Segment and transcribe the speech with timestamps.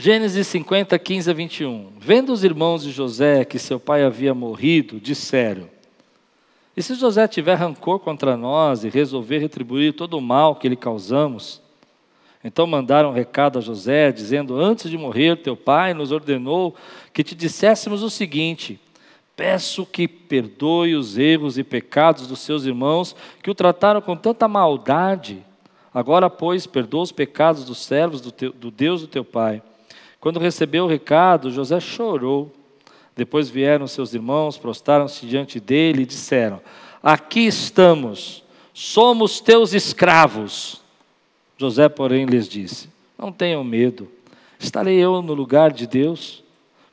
[0.00, 1.88] Gênesis 50, 15 a 21.
[1.98, 5.68] Vendo os irmãos de José que seu pai havia morrido, disseram:
[6.76, 10.76] E se José tiver rancor contra nós e resolver retribuir todo o mal que lhe
[10.76, 11.60] causamos?
[12.44, 16.76] Então mandaram um recado a José, dizendo: Antes de morrer, teu pai nos ordenou
[17.12, 18.78] que te disséssemos o seguinte:
[19.34, 24.46] Peço que perdoe os erros e pecados dos seus irmãos que o trataram com tanta
[24.46, 25.44] maldade.
[25.92, 29.60] Agora, pois, perdoa os pecados dos servos do, teu, do Deus do teu pai
[30.20, 32.52] quando recebeu o recado, José chorou.
[33.16, 36.60] Depois vieram seus irmãos, prostaram-se diante dele e disseram:
[37.02, 40.80] Aqui estamos, somos teus escravos.
[41.56, 44.08] José, porém, lhes disse: Não tenham medo,
[44.58, 46.42] estarei eu no lugar de Deus.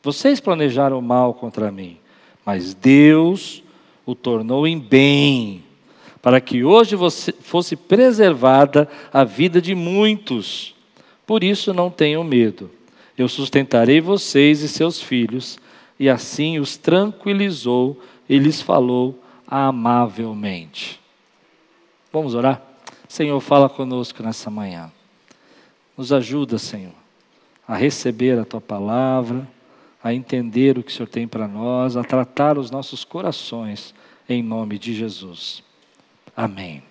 [0.02, 1.98] Vocês planejaram mal contra mim,
[2.46, 3.64] mas Deus
[4.06, 5.64] o tornou em bem,
[6.22, 6.96] para que hoje
[7.42, 10.76] fosse preservada a vida de muitos.
[11.26, 12.70] Por isso não tenham medo.
[13.18, 15.58] Eu sustentarei vocês e seus filhos.
[16.00, 21.00] E assim os tranquilizou e lhes falou amavelmente.
[22.12, 22.62] Vamos orar?
[23.08, 24.92] Senhor, fala conosco nessa manhã.
[25.98, 26.94] Nos ajuda, Senhor,
[27.66, 29.48] a receber a tua palavra,
[30.04, 33.94] a entender o que o Senhor tem para nós, a tratar os nossos corações,
[34.28, 35.64] em nome de Jesus.
[36.36, 36.84] Amém.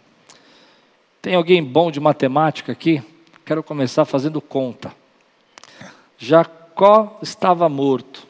[1.21, 3.03] Tem alguém bom de matemática aqui?
[3.45, 4.95] Quero começar fazendo conta.
[6.19, 8.27] Jacó estava morto.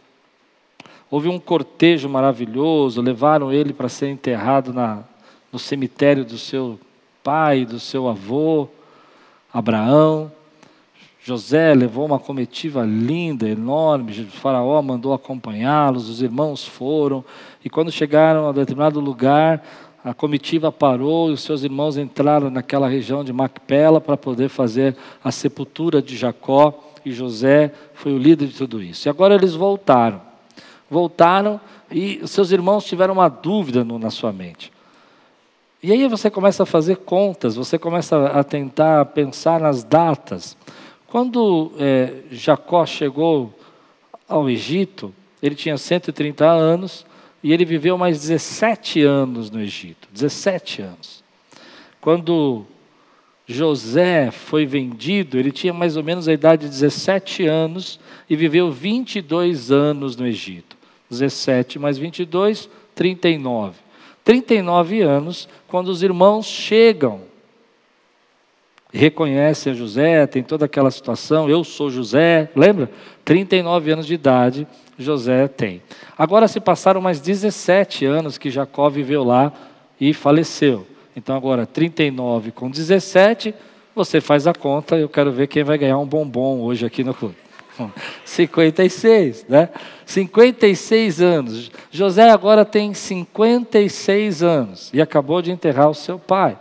[1.10, 5.04] Houve um cortejo maravilhoso, levaram ele para ser enterrado na,
[5.52, 6.78] no cemitério do seu
[7.22, 8.68] pai, do seu avô,
[9.52, 10.32] Abraão.
[11.22, 14.22] José levou uma comitiva linda, enorme.
[14.22, 17.24] O faraó mandou acompanhá-los, os irmãos foram.
[17.64, 19.64] E quando chegaram a determinado lugar,
[20.04, 24.94] a comitiva parou e os seus irmãos entraram naquela região de Macpela para poder fazer
[25.22, 29.06] a sepultura de Jacó e José foi o líder de tudo isso.
[29.06, 30.20] E agora eles voltaram.
[30.90, 34.72] Voltaram e seus irmãos tiveram uma dúvida no, na sua mente.
[35.82, 40.56] E aí você começa a fazer contas, você começa a tentar pensar nas datas.
[41.06, 43.52] Quando é, Jacó chegou
[44.26, 47.04] ao Egito, ele tinha 130 anos
[47.42, 51.22] e ele viveu mais 17 anos no Egito 17 anos.
[52.00, 52.64] Quando
[53.46, 58.72] José foi vendido, ele tinha mais ou menos a idade de 17 anos e viveu
[58.72, 60.76] 22 anos no Egito.
[61.10, 63.76] 17 mais 22, 39.
[64.24, 67.20] 39 anos, quando os irmãos chegam,
[68.90, 72.90] reconhecem José, tem toda aquela situação, eu sou José, lembra?
[73.24, 74.66] 39 anos de idade,
[74.98, 75.82] José tem.
[76.16, 79.52] Agora se passaram mais 17 anos que Jacó viveu lá
[80.00, 80.86] e faleceu.
[81.16, 83.54] Então agora 39 com 17,
[83.94, 87.14] você faz a conta, eu quero ver quem vai ganhar um bombom hoje aqui no
[87.14, 87.36] clube.
[88.24, 89.68] 56, né?
[90.06, 91.70] 56 anos.
[91.90, 96.58] José agora tem 56 anos e acabou de enterrar o seu pai.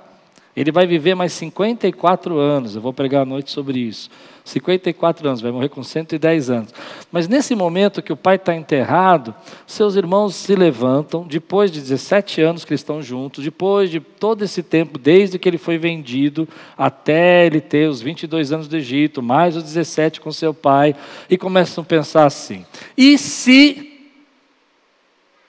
[0.56, 2.76] Ele vai viver mais 54 anos.
[2.76, 4.10] Eu vou pregar à noite sobre isso.
[4.44, 6.74] 54 anos, vai morrer com 110 anos.
[7.12, 9.34] Mas nesse momento que o pai está enterrado,
[9.66, 14.62] seus irmãos se levantam, depois de 17 anos que estão juntos, depois de todo esse
[14.62, 19.56] tempo, desde que ele foi vendido até ele ter os 22 anos do Egito, mais
[19.56, 20.94] os 17 com seu pai,
[21.30, 22.66] e começam a pensar assim:
[22.98, 23.92] e se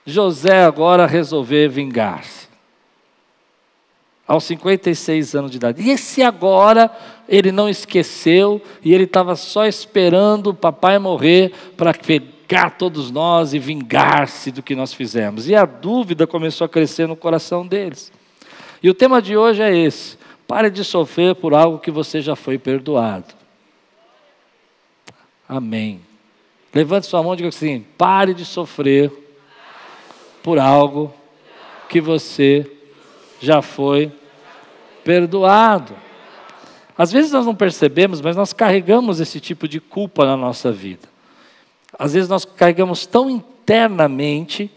[0.06, 2.44] José agora resolver vingar-se?
[4.26, 5.82] aos 56 anos de idade.
[5.82, 6.90] E esse agora,
[7.28, 13.54] ele não esqueceu e ele estava só esperando o papai morrer para pegar todos nós
[13.54, 15.48] e vingar-se do que nós fizemos.
[15.48, 18.12] E a dúvida começou a crescer no coração deles.
[18.82, 22.36] E o tema de hoje é esse: pare de sofrer por algo que você já
[22.36, 23.34] foi perdoado.
[25.48, 26.00] Amém.
[26.74, 29.10] Levante sua mão e diga assim: pare de sofrer
[30.42, 31.12] por algo
[31.88, 32.70] que você
[33.40, 34.12] já foi
[35.02, 36.03] perdoado.
[36.96, 41.08] Às vezes nós não percebemos, mas nós carregamos esse tipo de culpa na nossa vida.
[41.98, 44.70] Às vezes nós carregamos tão internamente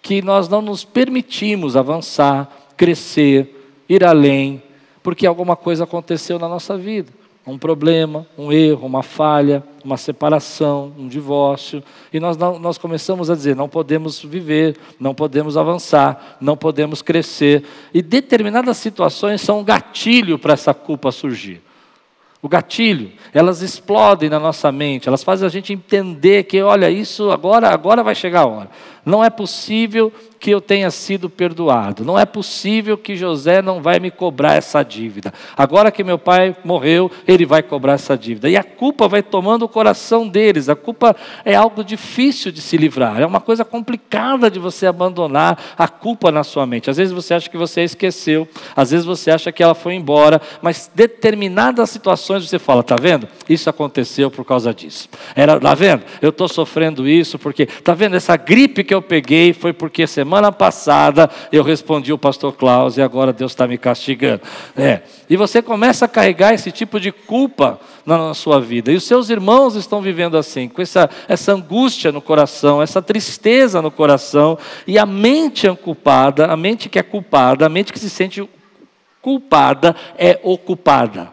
[0.00, 4.62] que nós não nos permitimos avançar, crescer, ir além,
[5.02, 10.92] porque alguma coisa aconteceu na nossa vida um problema, um erro, uma falha, uma separação,
[10.96, 16.56] um divórcio, e nós, nós começamos a dizer: não podemos viver, não podemos avançar, não
[16.56, 21.60] podemos crescer, e determinadas situações são um gatilho para essa culpa surgir.
[22.40, 27.30] O gatilho, elas explodem na nossa mente, elas fazem a gente entender que, olha, isso
[27.30, 28.70] agora, agora vai chegar a hora.
[29.04, 30.12] Não é possível
[30.42, 32.04] que eu tenha sido perdoado.
[32.04, 35.32] Não é possível que José não vai me cobrar essa dívida.
[35.56, 38.50] Agora que meu pai morreu, ele vai cobrar essa dívida.
[38.50, 40.68] E a culpa vai tomando o coração deles.
[40.68, 41.14] A culpa
[41.44, 43.20] é algo difícil de se livrar.
[43.20, 46.90] É uma coisa complicada de você abandonar a culpa na sua mente.
[46.90, 50.42] Às vezes você acha que você esqueceu, às vezes você acha que ela foi embora,
[50.60, 53.28] mas determinadas situações você fala, tá vendo?
[53.48, 55.08] Isso aconteceu por causa disso.
[55.36, 56.02] Era, tá vendo?
[56.20, 58.16] Eu estou sofrendo isso porque, tá vendo?
[58.16, 62.96] Essa gripe que eu peguei foi porque semana semana passada eu respondi o pastor Klaus
[62.96, 64.40] e agora Deus está me castigando.
[64.76, 65.02] É.
[65.28, 68.90] E você começa a carregar esse tipo de culpa na sua vida.
[68.90, 73.82] E os seus irmãos estão vivendo assim, com essa, essa angústia no coração, essa tristeza
[73.82, 77.98] no coração, e a mente é culpada, a mente que é culpada, a mente que
[77.98, 78.48] se sente
[79.20, 81.30] culpada é ocupada.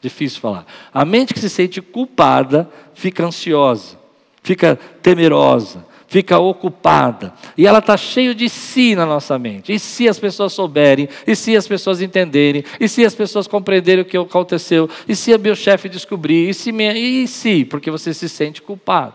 [0.00, 0.66] Difícil falar.
[0.92, 3.98] A mente que se sente culpada fica ansiosa,
[4.42, 7.32] fica temerosa, fica ocupada.
[7.56, 9.72] E ela está cheia de si na nossa mente.
[9.72, 14.02] E se as pessoas souberem, e se as pessoas entenderem, e se as pessoas compreenderem
[14.02, 18.28] o que aconteceu, e se meu chefe descobrir, e se, e se, porque você se
[18.28, 19.14] sente culpado.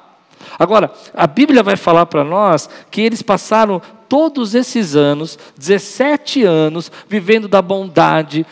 [0.57, 6.91] Agora, a Bíblia vai falar para nós que eles passaram todos esses anos, 17 anos,
[7.07, 8.45] vivendo da bondade,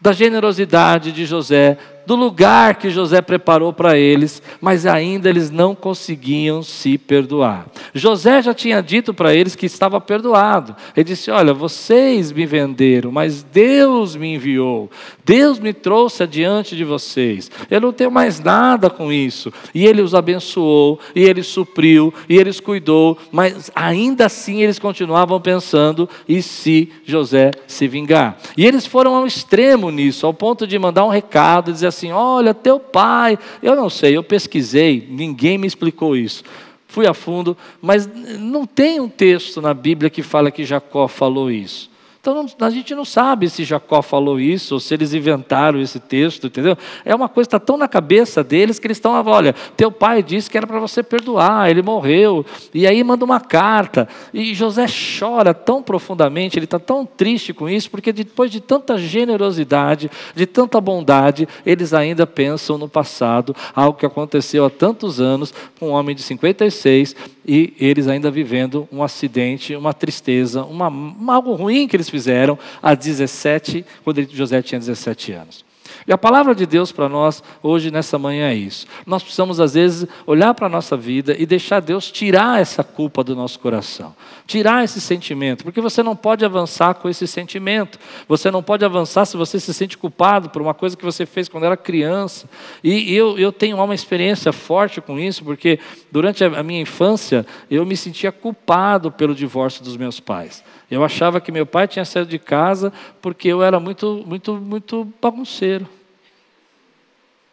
[0.00, 5.74] da generosidade de José, do lugar que José preparou para eles, mas ainda eles não
[5.74, 7.66] conseguiam se perdoar.
[7.94, 10.74] José já tinha dito para eles que estava perdoado.
[10.96, 14.90] Ele disse: Olha, vocês me venderam, mas Deus me enviou.
[15.24, 17.50] Deus me trouxe adiante de vocês.
[17.70, 19.52] Eu não tenho mais nada com isso.
[19.74, 25.40] E ele os abençoou, e ele supriu, e eles cuidou, mas ainda assim eles continuavam
[25.40, 28.38] pensando: e se José se vingar?
[28.56, 32.10] E eles foram ao extremo nisso, ao ponto de mandar um recado e dizer assim:
[32.10, 33.38] olha, teu pai.
[33.62, 36.42] Eu não sei, eu pesquisei, ninguém me explicou isso.
[36.88, 38.08] Fui a fundo, mas
[38.38, 41.91] não tem um texto na Bíblia que fala que Jacó falou isso.
[42.22, 46.46] Então a gente não sabe se Jacó falou isso ou se eles inventaram esse texto,
[46.46, 46.78] entendeu?
[47.04, 50.22] É uma coisa que está tão na cabeça deles que eles estão, olha, teu pai
[50.22, 52.46] disse que era para você perdoar, ele morreu.
[52.72, 54.08] E aí manda uma carta.
[54.32, 54.86] E José
[55.18, 60.46] chora tão profundamente, ele está tão triste com isso, porque depois de tanta generosidade, de
[60.46, 65.92] tanta bondade, eles ainda pensam no passado, algo que aconteceu há tantos anos com um
[65.92, 67.16] homem de 56
[67.46, 70.86] e eles ainda vivendo um acidente, uma tristeza, uma,
[71.34, 75.71] algo ruim que eles fizeram há 17, quando José tinha 17 anos.
[76.06, 78.86] E a palavra de Deus para nós hoje, nessa manhã, é isso.
[79.06, 83.22] Nós precisamos, às vezes, olhar para a nossa vida e deixar Deus tirar essa culpa
[83.22, 84.14] do nosso coração,
[84.46, 87.98] tirar esse sentimento, porque você não pode avançar com esse sentimento.
[88.28, 91.48] Você não pode avançar se você se sente culpado por uma coisa que você fez
[91.48, 92.48] quando era criança.
[92.82, 95.78] E eu, eu tenho uma experiência forte com isso, porque
[96.10, 100.62] durante a minha infância eu me sentia culpado pelo divórcio dos meus pais.
[100.92, 102.92] Eu achava que meu pai tinha saído de casa
[103.22, 105.88] porque eu era muito, muito, muito bagunceiro.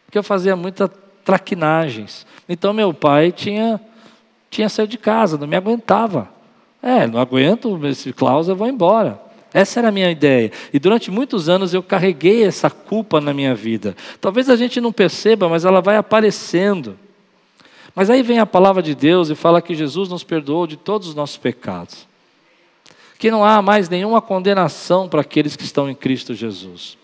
[0.06, 0.90] Porque eu fazia muitas
[1.24, 2.28] traquinagens.
[2.50, 3.80] Então meu pai tinha,
[4.52, 6.28] tinha saído de casa, não me aguentava.
[6.84, 9.22] É, não aguento esse Klaus, eu vou embora.
[9.54, 10.52] Essa era a minha ideia.
[10.74, 13.96] E durante muitos anos eu carreguei essa culpa na minha vida.
[14.20, 17.00] Talvez a gente não perceba, mas ela vai aparecendo.
[17.96, 21.08] Mas aí vem a palavra de Deus e fala que Jesus nos perdoou de todos
[21.08, 22.09] os nossos pecados
[23.20, 26.98] que não há mais nenhuma condenação para aqueles que estão em Cristo Jesus.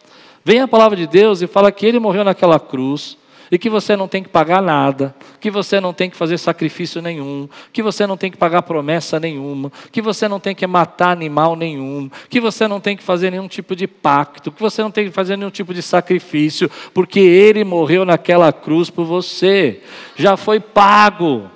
[0.46, 3.18] Vem a palavra de Deus e fala que ele morreu naquela cruz
[3.52, 7.02] e que você não tem que pagar nada, que você não tem que fazer sacrifício
[7.02, 11.12] nenhum, que você não tem que pagar promessa nenhuma, que você não tem que matar
[11.12, 14.92] animal nenhum, que você não tem que fazer nenhum tipo de pacto, que você não
[14.92, 19.82] tem que fazer nenhum tipo de sacrifício, porque ele morreu naquela cruz por você,
[20.16, 21.52] já foi pago.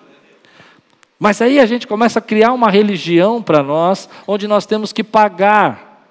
[1.19, 5.03] Mas aí a gente começa a criar uma religião para nós, onde nós temos que
[5.03, 6.07] pagar.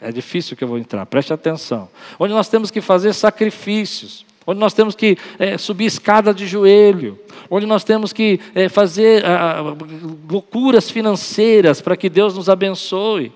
[0.00, 1.88] É difícil que eu vou entrar, preste atenção.
[2.20, 7.18] Onde nós temos que fazer sacrifícios, onde nós temos que é, subir escada de joelho,
[7.50, 9.74] onde nós temos que é, fazer ah,
[10.30, 13.32] loucuras financeiras para que Deus nos abençoe,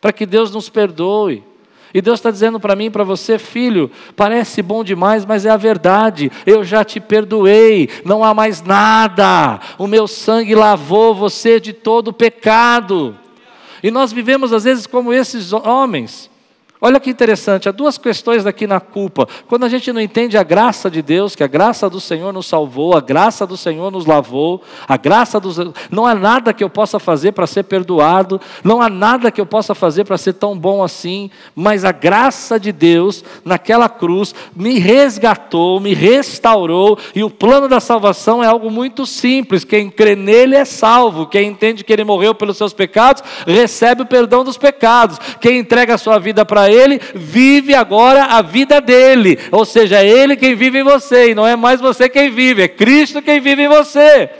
[0.00, 1.42] para que Deus nos perdoe.
[1.92, 5.50] E Deus está dizendo para mim e para você, filho, parece bom demais, mas é
[5.50, 6.30] a verdade.
[6.46, 9.58] Eu já te perdoei, não há mais nada.
[9.76, 13.18] O meu sangue lavou você de todo pecado.
[13.82, 16.29] E nós vivemos às vezes como esses homens,
[16.82, 19.28] Olha que interessante, há duas questões aqui na culpa.
[19.46, 22.46] Quando a gente não entende a graça de Deus, que a graça do Senhor nos
[22.46, 25.58] salvou, a graça do Senhor nos lavou, a graça dos
[25.90, 29.44] não há nada que eu possa fazer para ser perdoado, não há nada que eu
[29.44, 34.78] possa fazer para ser tão bom assim, mas a graça de Deus naquela cruz me
[34.78, 39.64] resgatou, me restaurou, e o plano da salvação é algo muito simples.
[39.64, 44.06] Quem crê nele é salvo, quem entende que ele morreu pelos seus pecados, recebe o
[44.06, 45.18] perdão dos pecados.
[45.42, 49.38] Quem entrega a sua vida para ele, vive agora a vida dele.
[49.50, 52.62] Ou seja, é ele quem vive em você, e não é mais você quem vive,
[52.62, 54.30] é Cristo quem vive em você.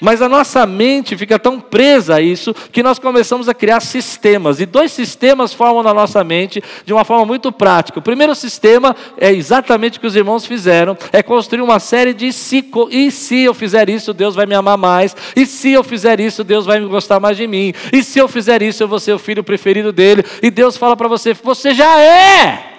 [0.00, 4.60] Mas a nossa mente fica tão presa a isso que nós começamos a criar sistemas.
[4.60, 7.98] E dois sistemas formam na nossa mente de uma forma muito prática.
[7.98, 12.32] O primeiro sistema é exatamente o que os irmãos fizeram: é construir uma série de
[12.32, 15.16] se, e se eu fizer isso, Deus vai me amar mais.
[15.34, 17.72] E se eu fizer isso, Deus vai me gostar mais de mim.
[17.92, 20.24] E se eu fizer isso, eu vou ser o filho preferido dele.
[20.42, 22.76] E Deus fala para você: você já é.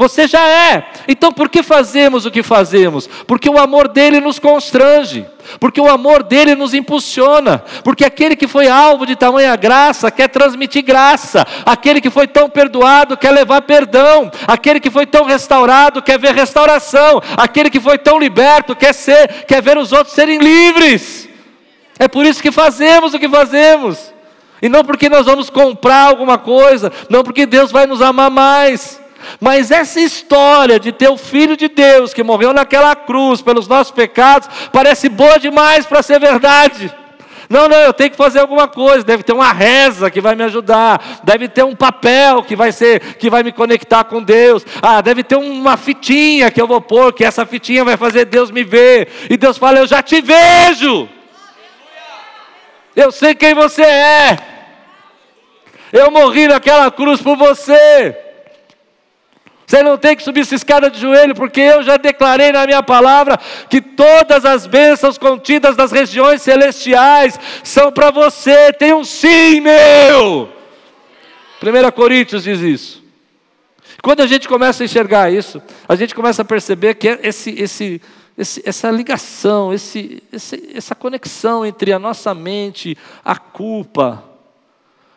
[0.00, 0.86] Você já é.
[1.06, 3.06] Então por que fazemos o que fazemos?
[3.26, 5.26] Porque o amor dele nos constrange,
[5.58, 10.28] porque o amor dele nos impulsiona, porque aquele que foi alvo de tamanha graça quer
[10.28, 16.02] transmitir graça, aquele que foi tão perdoado quer levar perdão, aquele que foi tão restaurado
[16.02, 20.38] quer ver restauração, aquele que foi tão liberto quer ser, quer ver os outros serem
[20.38, 21.28] livres.
[21.98, 24.12] É por isso que fazemos o que fazemos.
[24.62, 28.99] E não porque nós vamos comprar alguma coisa, não porque Deus vai nos amar mais.
[29.40, 33.92] Mas essa história de ter o Filho de Deus que morreu naquela cruz pelos nossos
[33.92, 36.94] pecados parece boa demais para ser verdade.
[37.50, 39.02] Não, não, eu tenho que fazer alguma coisa.
[39.02, 41.20] Deve ter uma reza que vai me ajudar.
[41.24, 44.64] Deve ter um papel que vai ser, que vai me conectar com Deus.
[44.80, 48.52] Ah, deve ter uma fitinha que eu vou pôr, que essa fitinha vai fazer Deus
[48.52, 49.08] me ver.
[49.28, 51.08] E Deus fala: Eu já te vejo.
[52.94, 54.38] Eu sei quem você é.
[55.92, 58.16] Eu morri naquela cruz por você.
[59.70, 62.82] Você não tem que subir essa escada de joelho, porque eu já declarei na minha
[62.82, 68.72] palavra que todas as bênçãos contidas nas regiões celestiais são para você.
[68.72, 70.48] Tem um sim, meu.
[71.62, 73.04] 1 Coríntios diz isso.
[74.02, 78.02] Quando a gente começa a enxergar isso, a gente começa a perceber que esse, esse,
[78.36, 80.20] esse, essa ligação, esse,
[80.74, 84.24] essa conexão entre a nossa mente, a culpa,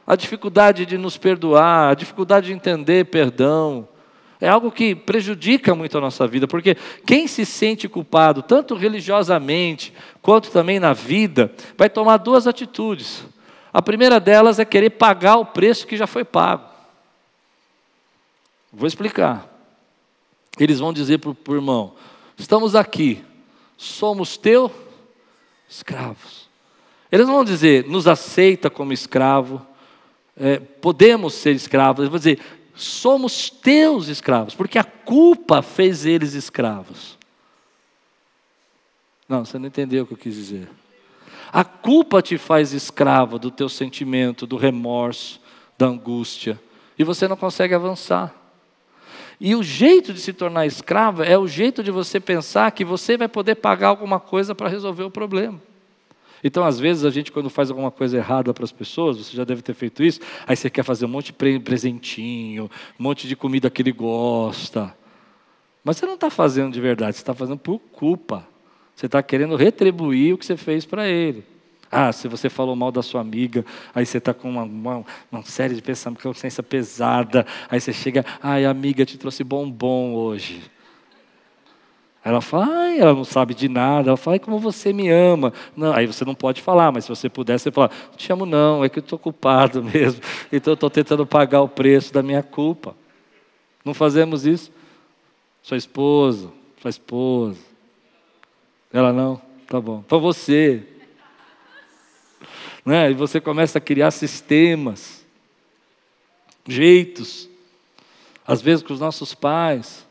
[0.05, 3.87] a dificuldade de nos perdoar, a dificuldade de entender perdão,
[4.43, 9.93] é algo que prejudica muito a nossa vida, porque quem se sente culpado, tanto religiosamente
[10.21, 13.23] quanto também na vida, vai tomar duas atitudes.
[13.73, 16.65] A primeira delas é querer pagar o preço que já foi pago.
[18.73, 19.47] Vou explicar.
[20.59, 21.93] Eles vão dizer para o irmão:
[22.37, 23.23] estamos aqui,
[23.77, 24.73] somos teus
[25.69, 26.49] escravos.
[27.09, 29.65] Eles não vão dizer, nos aceita como escravo,
[30.35, 32.01] é, podemos ser escravos.
[32.01, 32.39] Eles vão dizer,
[32.75, 37.17] somos teus escravos, porque a culpa fez eles escravos.
[39.27, 40.69] Não, você não entendeu o que eu quis dizer.
[41.51, 45.39] A culpa te faz escravo do teu sentimento, do remorso,
[45.77, 46.59] da angústia,
[46.97, 48.33] e você não consegue avançar.
[49.39, 53.17] E o jeito de se tornar escravo é o jeito de você pensar que você
[53.17, 55.59] vai poder pagar alguma coisa para resolver o problema.
[56.43, 59.43] Então, às vezes, a gente, quando faz alguma coisa errada para as pessoas, você já
[59.43, 62.69] deve ter feito isso, aí você quer fazer um monte de presentinho,
[62.99, 64.93] um monte de comida que ele gosta.
[65.83, 68.45] Mas você não está fazendo de verdade, você está fazendo por culpa.
[68.95, 71.43] Você está querendo retribuir o que você fez para ele.
[71.89, 75.43] Ah, se você falou mal da sua amiga, aí você está com uma, uma, uma,
[75.43, 80.59] série de pensamentos, consciência pesada, aí você chega, ai, amiga, te trouxe bombom hoje.
[82.25, 84.09] Ela fala, ai, ela não sabe de nada.
[84.09, 85.51] Ela fala, ai, como você me ama.
[85.75, 88.83] Não, aí você não pode falar, mas se você pudesse, você fala, te amo não,
[88.83, 90.21] é que eu estou culpado mesmo.
[90.51, 92.95] Então estou tentando pagar o preço da minha culpa.
[93.83, 94.71] Não fazemos isso?
[95.61, 96.49] Sua esposa,
[96.81, 97.59] sua esposa.
[98.93, 99.41] Ela não?
[99.67, 100.01] Tá bom.
[100.03, 100.81] Para você.
[102.85, 103.11] Né?
[103.11, 105.25] E você começa a criar sistemas,
[106.65, 107.49] jeitos,
[108.47, 110.05] às vezes com os nossos pais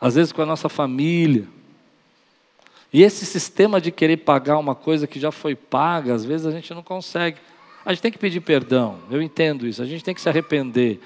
[0.00, 1.46] às vezes com a nossa família.
[2.92, 6.50] E esse sistema de querer pagar uma coisa que já foi paga, às vezes a
[6.50, 7.38] gente não consegue.
[7.84, 11.00] A gente tem que pedir perdão, eu entendo isso, a gente tem que se arrepender.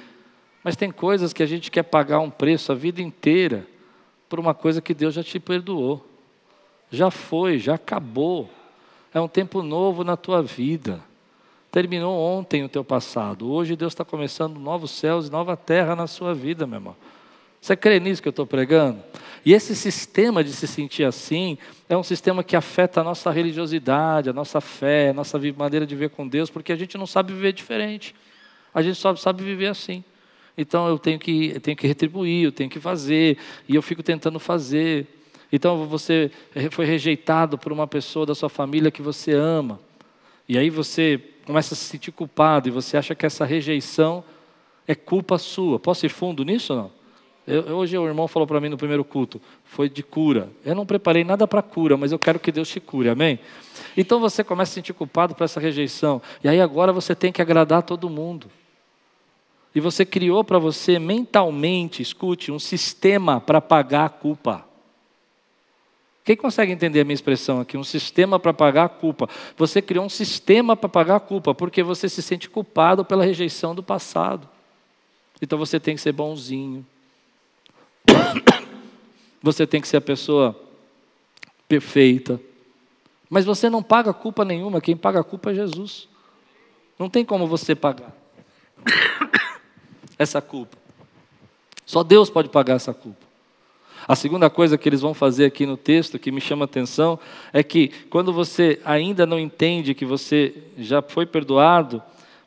[0.63, 3.67] Mas tem coisas que a gente quer pagar um preço a vida inteira
[4.29, 6.05] por uma coisa que Deus já te perdoou.
[6.91, 8.49] Já foi, já acabou.
[9.13, 11.01] É um tempo novo na tua vida.
[11.71, 13.51] Terminou ontem o teu passado.
[13.51, 16.97] Hoje Deus está começando novos céus e nova terra na sua vida, meu irmão.
[17.65, 19.03] Você crê nisso que eu estou pregando?
[19.43, 21.57] E esse sistema de se sentir assim
[21.89, 25.97] é um sistema que afeta a nossa religiosidade, a nossa fé, a nossa maneira de
[25.97, 28.15] ver com Deus, porque a gente não sabe viver diferente.
[28.75, 30.05] A gente só sabe viver assim.
[30.59, 34.03] Então eu tenho que, eu tenho que retribuir, eu tenho que fazer, e eu fico
[34.03, 35.07] tentando fazer.
[35.51, 36.31] Então você
[36.71, 39.81] foi rejeitado por uma pessoa da sua família que você ama.
[40.47, 44.23] E aí você começa a se sentir culpado e você acha que essa rejeição
[44.87, 45.81] é culpa sua.
[45.81, 47.04] Posso ir fundo nisso ou não?
[47.47, 50.49] Eu, hoje o irmão falou para mim no primeiro culto, foi de cura.
[50.65, 53.39] Eu não preparei nada para cura, mas eu quero que Deus te cure, amém?
[53.97, 56.23] Então você começa a se sentir culpado por essa rejeição.
[56.43, 58.51] E aí agora você tem que agradar todo mundo.
[59.75, 64.65] E você criou para você mentalmente, escute, um sistema para pagar a culpa.
[66.25, 67.77] Quem consegue entender a minha expressão aqui?
[67.77, 69.29] Um sistema para pagar a culpa.
[69.59, 73.75] Você criou um sistema para pagar a culpa, porque você se sente culpado pela rejeição
[73.75, 74.49] do passado.
[75.43, 76.87] Então você tem que ser bonzinho.
[79.43, 80.59] Você tem que ser a pessoa
[81.69, 82.41] perfeita.
[83.29, 86.09] Mas você não paga culpa nenhuma, quem paga a culpa é Jesus.
[86.99, 88.15] Não tem como você pagar
[90.19, 90.77] essa culpa.
[91.85, 93.25] Só Deus pode pagar essa culpa.
[94.07, 97.19] A segunda coisa que eles vão fazer aqui no texto, que me chama a atenção,
[97.53, 102.03] é que quando você ainda não entende que você já foi perdoado,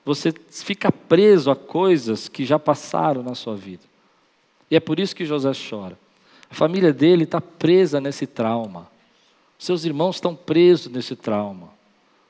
[0.05, 3.83] você fica preso a coisas que já passaram na sua vida.
[4.69, 5.97] E é por isso que José chora.
[6.49, 8.89] A família dele está presa nesse trauma.
[9.57, 11.69] Seus irmãos estão presos nesse trauma.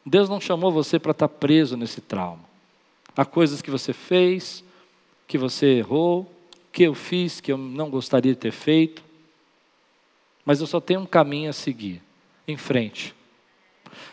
[0.05, 2.47] Deus não chamou você para estar tá preso nesse trauma.
[3.15, 4.63] Há coisas que você fez,
[5.27, 6.31] que você errou,
[6.71, 9.03] que eu fiz, que eu não gostaria de ter feito.
[10.45, 12.01] Mas eu só tenho um caminho a seguir,
[12.47, 13.16] em frente.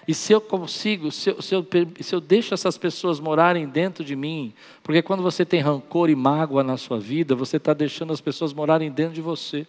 [0.07, 1.67] E se eu consigo, se eu, se, eu,
[2.01, 6.15] se eu deixo essas pessoas morarem dentro de mim, porque quando você tem rancor e
[6.15, 9.67] mágoa na sua vida, você está deixando as pessoas morarem dentro de você.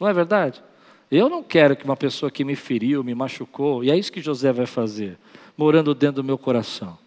[0.00, 0.62] Não é verdade?
[1.10, 4.20] Eu não quero que uma pessoa que me feriu, me machucou, e é isso que
[4.20, 5.18] José vai fazer,
[5.56, 6.98] morando dentro do meu coração.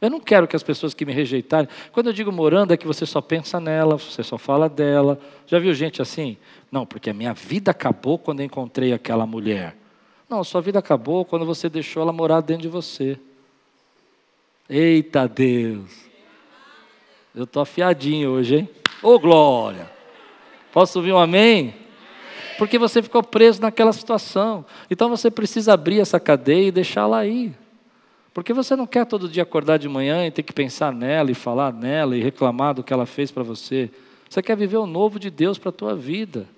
[0.00, 2.86] Eu não quero que as pessoas que me rejeitarem, quando eu digo morando, é que
[2.86, 5.18] você só pensa nela, você só fala dela.
[5.46, 6.36] Já viu gente assim?
[6.70, 9.74] Não, porque a minha vida acabou quando eu encontrei aquela mulher.
[10.28, 13.18] Não, sua vida acabou quando você deixou ela morar dentro de você.
[14.68, 15.90] Eita Deus!
[17.34, 18.70] Eu estou afiadinho hoje, hein?
[19.02, 19.90] Ô oh, glória!
[20.72, 21.74] Posso ouvir um amém?
[22.58, 24.64] Porque você ficou preso naquela situação.
[24.90, 27.52] Então você precisa abrir essa cadeia e deixá-la aí.
[28.32, 31.34] Porque você não quer todo dia acordar de manhã e ter que pensar nela e
[31.34, 33.90] falar nela e reclamar do que ela fez para você.
[34.28, 36.48] Você quer viver o novo de Deus para a tua vida.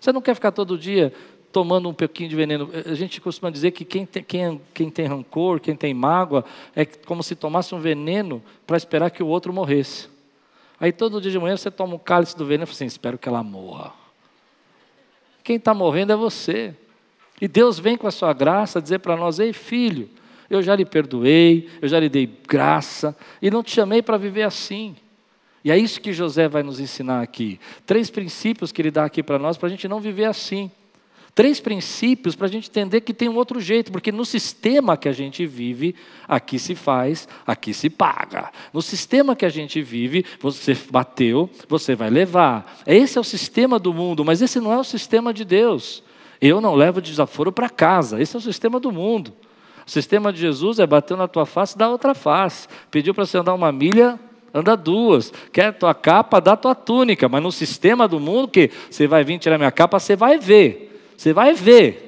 [0.00, 1.12] Você não quer ficar todo dia
[1.52, 2.70] tomando um pouquinho de veneno.
[2.86, 6.44] A gente costuma dizer que quem tem, quem, quem tem rancor, quem tem mágoa,
[6.74, 10.08] é como se tomasse um veneno para esperar que o outro morresse.
[10.80, 13.18] Aí todo dia de manhã você toma um cálice do veneno e fala assim: espero
[13.18, 13.92] que ela morra.
[15.42, 16.74] Quem está morrendo é você.
[17.40, 20.08] E Deus vem com a sua graça dizer para nós: ei filho,
[20.48, 24.42] eu já lhe perdoei, eu já lhe dei graça, e não te chamei para viver
[24.42, 24.96] assim.
[25.64, 27.58] E é isso que José vai nos ensinar aqui.
[27.84, 30.70] Três princípios que ele dá aqui para nós, para a gente não viver assim.
[31.38, 35.08] Três princípios para a gente entender que tem um outro jeito, porque no sistema que
[35.08, 35.94] a gente vive,
[36.26, 38.50] aqui se faz, aqui se paga.
[38.72, 42.80] No sistema que a gente vive, você bateu, você vai levar.
[42.84, 46.02] Esse é o sistema do mundo, mas esse não é o sistema de Deus.
[46.40, 49.32] Eu não levo desaforo para casa, esse é o sistema do mundo.
[49.86, 52.66] O sistema de Jesus é bater na tua face, dá outra face.
[52.90, 54.18] Pediu para você andar uma milha,
[54.52, 55.32] anda duas.
[55.52, 57.28] Quer tua capa, dá tua túnica.
[57.28, 60.87] Mas no sistema do mundo, que você vai vir tirar minha capa, você vai ver.
[61.18, 62.04] Você vai ver.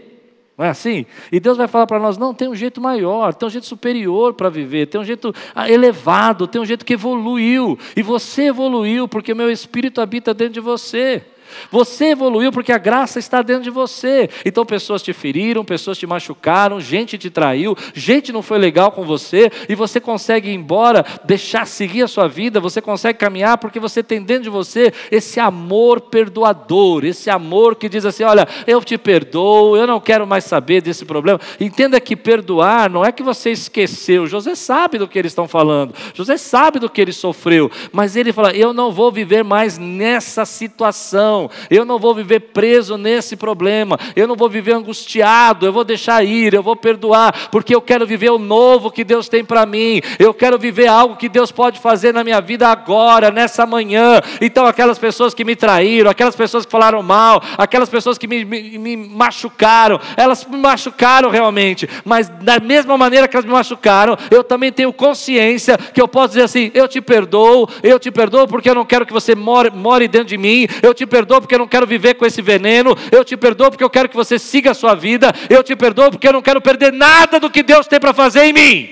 [0.57, 1.05] Não é assim?
[1.33, 4.35] E Deus vai falar para nós: não, tem um jeito maior, tem um jeito superior
[4.35, 7.77] para viver, tem um jeito ah, elevado, tem um jeito que evoluiu.
[7.97, 11.25] E você evoluiu porque meu espírito habita dentro de você.
[11.71, 14.29] Você evoluiu porque a graça está dentro de você.
[14.45, 19.05] Então pessoas te feriram, pessoas te machucaram, gente te traiu, gente não foi legal com
[19.05, 23.81] você e você consegue ir embora, deixar seguir a sua vida, você consegue caminhar porque
[23.81, 28.83] você tem dentro de você esse amor perdoador, esse amor que diz assim: "Olha, eu
[28.83, 31.41] te perdoo, eu não quero mais saber desse problema".
[31.61, 34.27] Entenda que perdoar não é que você esqueceu.
[34.27, 35.95] José sabe do que eles estão falando.
[36.15, 40.45] José sabe do que ele sofreu, mas ele fala: "Eu não vou viver mais nessa
[40.45, 41.40] situação
[41.71, 46.25] eu não vou viver preso nesse problema, eu não vou viver angustiado, eu vou deixar
[46.25, 50.01] ir, eu vou perdoar, porque eu quero viver o novo que Deus tem para mim,
[50.19, 54.21] eu quero viver algo que Deus pode fazer na minha vida agora, nessa manhã.
[54.41, 58.45] Então, aquelas pessoas que me traíram, aquelas pessoas que falaram mal, aquelas pessoas que me,
[58.45, 64.17] me, me machucaram, elas me machucaram realmente, mas da mesma maneira que elas me machucaram,
[64.31, 68.47] eu também tenho consciência que eu posso dizer assim: eu te perdoo, eu te perdoo
[68.47, 71.41] porque eu não quero que você more, more dentro de mim, eu te perdoo perdoo
[71.41, 74.17] porque eu não quero viver com esse veneno, eu te perdoo porque eu quero que
[74.17, 77.49] você siga a sua vida, eu te perdoo porque eu não quero perder nada do
[77.49, 78.91] que Deus tem para fazer em mim.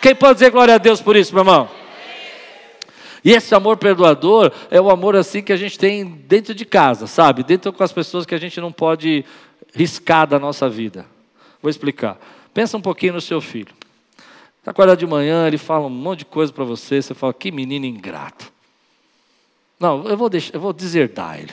[0.00, 1.68] Quem pode dizer glória a Deus por isso, meu irmão?
[3.24, 7.08] E esse amor perdoador é o amor assim que a gente tem dentro de casa,
[7.08, 7.42] sabe?
[7.42, 9.24] Dentro com as pessoas que a gente não pode
[9.74, 11.04] riscar da nossa vida.
[11.60, 12.16] Vou explicar.
[12.54, 13.74] Pensa um pouquinho no seu filho.
[14.62, 17.50] Você acorda de manhã, ele fala um monte de coisa para você, você fala, que
[17.50, 18.52] menino ingrato.
[19.78, 21.52] Não, eu vou, deixar, eu vou deserdar ele.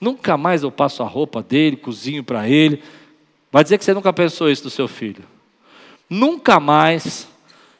[0.00, 2.82] Nunca mais eu passo a roupa dele, cozinho para ele.
[3.52, 5.24] Vai dizer que você nunca pensou isso do seu filho.
[6.08, 7.28] Nunca mais,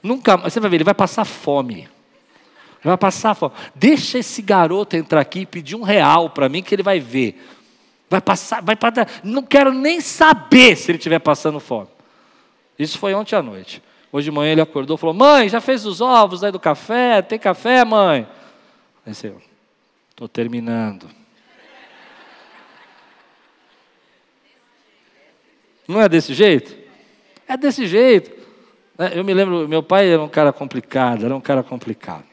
[0.03, 0.53] nunca mais.
[0.53, 1.89] Você vai ver, ele vai passar fome.
[2.83, 3.55] Vai passar fome.
[3.75, 7.43] Deixa esse garoto entrar aqui e pedir um real para mim que ele vai ver.
[8.11, 9.09] Vai passar, vai passar.
[9.25, 11.89] Não quero nem saber se ele estiver passando fome.
[12.79, 13.83] Isso foi ontem à noite.
[14.13, 17.23] Hoje de manhã ele acordou e falou: Mãe, já fez os ovos aí do café?
[17.23, 18.27] Tem café, mãe?
[19.07, 19.54] Eu
[20.15, 21.11] estou terminando.
[25.89, 26.75] Não é desse jeito?
[27.49, 28.33] É desse jeito.
[28.97, 32.25] É, eu me lembro, meu pai era um cara complicado, era um cara complicado.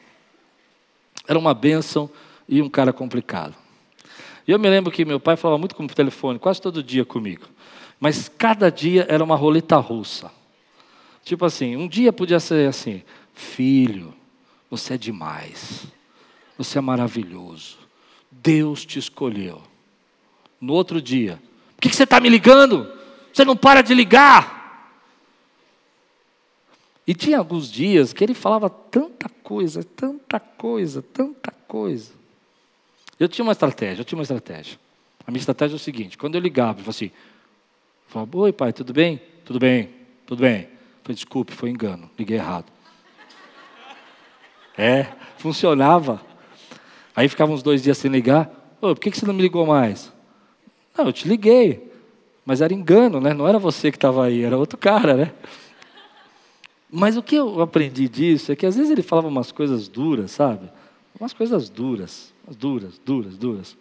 [1.26, 2.08] Era uma bênção
[2.48, 3.56] e um cara complicado.
[4.46, 7.04] E eu me lembro que meu pai falava muito com o telefone, quase todo dia
[7.04, 7.48] comigo.
[7.98, 10.30] Mas cada dia era uma roleta russa.
[11.24, 13.02] Tipo assim, um dia podia ser assim:
[13.34, 14.14] Filho,
[14.70, 15.86] você é demais.
[16.56, 17.78] Você é maravilhoso.
[18.30, 19.62] Deus te escolheu.
[20.60, 21.42] No outro dia,
[21.76, 22.90] por que, você está me ligando?
[23.32, 24.62] Você não para de ligar.
[27.06, 32.12] E tinha alguns dias que ele falava tanta coisa, tanta coisa, tanta coisa.
[33.18, 34.78] Eu tinha uma estratégia, eu tinha uma estratégia.
[35.26, 37.12] A minha estratégia é o seguinte: quando eu ligava, eu falava assim, eu
[38.08, 39.20] falava, oi pai, tudo bem?
[39.44, 39.90] Tudo bem,
[40.26, 40.68] tudo bem.
[41.02, 42.66] Falei, desculpe, foi engano, liguei errado.
[44.76, 46.31] É, funcionava.
[47.14, 48.50] Aí ficava uns dois dias sem ligar.
[48.80, 50.12] Ô, por que você não me ligou mais?
[50.96, 51.90] Não, eu te liguei.
[52.44, 53.32] Mas era engano, né?
[53.32, 55.32] Não era você que estava aí, era outro cara, né?
[56.90, 60.32] Mas o que eu aprendi disso é que às vezes ele falava umas coisas duras,
[60.32, 60.68] sabe?
[61.18, 63.76] Umas coisas duras duras, duras, duras.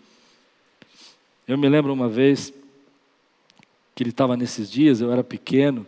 [1.47, 2.53] Eu me lembro uma vez
[3.95, 5.85] que ele estava nesses dias, eu era pequeno,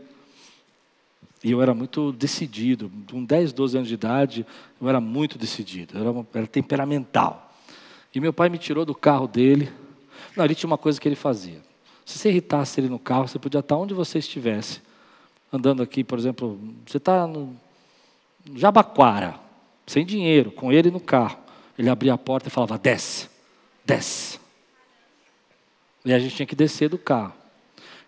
[1.44, 2.90] e eu era muito decidido.
[3.12, 4.46] Com 10, 12 anos de idade,
[4.82, 7.54] eu era muito decidido, eu era, era temperamental.
[8.16, 9.70] E meu pai me tirou do carro dele.
[10.38, 11.60] Não, ele tinha uma coisa que ele fazia.
[12.06, 14.82] Se você irritasse ele no carro, você podia estar onde você estivesse.
[15.52, 17.56] Andando aqui, por exemplo, você está no
[18.56, 19.40] Jabaquara,
[19.86, 21.38] sem dinheiro, com ele no carro.
[21.78, 23.30] Ele abria a porta e falava: desce,
[23.86, 24.40] desce.
[26.06, 27.34] E a gente tinha que descer do carro.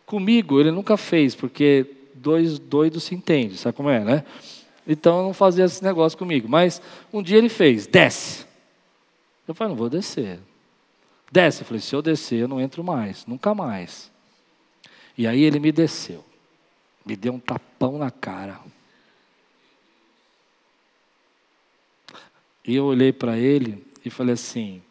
[0.06, 1.94] Comigo ele nunca fez, porque
[2.25, 4.25] dois doidos se entendem, sabe como é, né?
[4.88, 6.49] Então não fazia esse negócio comigo.
[6.49, 6.81] Mas
[7.13, 8.45] um dia ele fez: desce.
[9.47, 10.39] Eu falei: não vou descer.
[11.31, 11.61] Desce.
[11.61, 14.11] Eu falei: se eu descer, eu não entro mais, nunca mais.
[15.15, 16.25] E aí ele me desceu,
[17.05, 18.59] me deu um tapão na cara.
[22.67, 24.81] E eu olhei para ele e falei assim: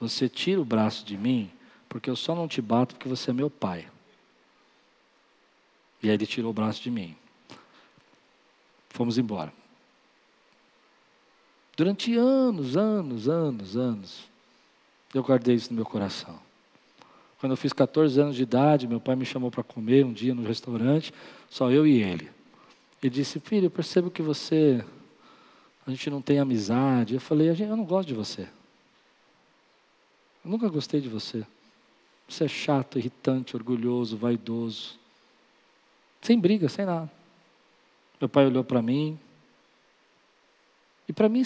[0.00, 1.50] Você tira o braço de mim,
[1.90, 3.86] porque eu só não te bato porque você é meu pai.
[6.02, 7.16] E aí ele tirou o braço de mim.
[8.88, 9.52] Fomos embora.
[11.76, 14.24] Durante anos, anos, anos, anos,
[15.14, 16.38] eu guardei isso no meu coração.
[17.38, 20.34] Quando eu fiz 14 anos de idade, meu pai me chamou para comer um dia
[20.34, 21.12] no restaurante,
[21.48, 22.30] só eu e ele.
[23.02, 24.84] Ele disse: Filho, eu percebo que você
[25.90, 27.14] a gente não tem amizade.
[27.14, 28.42] Eu falei, eu não gosto de você.
[30.44, 31.44] Eu nunca gostei de você.
[32.28, 34.99] Você é chato, irritante, orgulhoso, vaidoso.
[36.20, 37.10] Sem briga, sem nada.
[38.20, 39.18] Meu pai olhou para mim.
[41.08, 41.42] E para mim,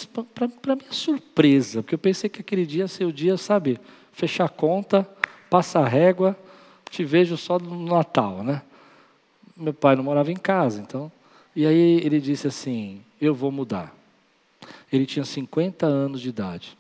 [0.61, 3.81] para minha surpresa, porque eu pensei que aquele dia ia ser o dia, sabe,
[4.13, 5.09] fechar a conta,
[5.49, 6.37] passa a régua,
[6.91, 8.63] te vejo só no Natal, né?
[9.57, 11.11] Meu pai não morava em casa, então.
[11.57, 13.95] E aí ele disse assim: Eu vou mudar.
[14.93, 16.77] Ele tinha 50 anos de idade.